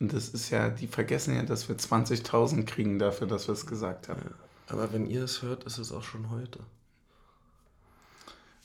[0.00, 3.66] Und das ist ja, die vergessen ja, dass wir 20.000 kriegen dafür, dass wir es
[3.66, 4.34] gesagt haben.
[4.68, 6.60] Aber wenn ihr es hört, ist es auch schon heute.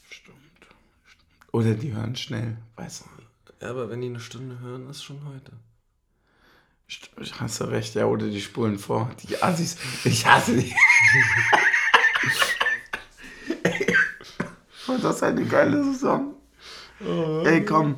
[0.10, 0.38] Stimmt.
[1.52, 3.66] Oder die hören schnell, weißt du.
[3.66, 5.52] Ja, aber wenn die eine Stunde hören, ist schon heute.
[7.40, 9.12] Hast du recht, ja, oder die spulen vor.
[9.24, 10.74] Die Assis, ich hasse die.
[14.88, 16.34] War das eine geile Saison?
[17.46, 17.98] Ey, komm.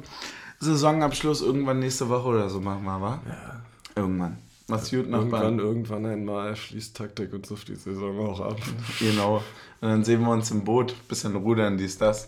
[0.60, 3.22] Saisonabschluss irgendwann nächste Woche oder so machen wir, wa?
[3.28, 3.62] Ja.
[3.96, 4.38] Irgendwann.
[4.68, 5.60] Mach's gut, Nachbarn.
[5.60, 8.58] Irgendwann, irgendwann einmal schließt Taktik und Suft die Saison auch ab.
[9.00, 9.38] Genau.
[9.82, 10.96] Und dann sehen wir uns im Boot.
[11.08, 12.28] Bisschen rudern, dies, das.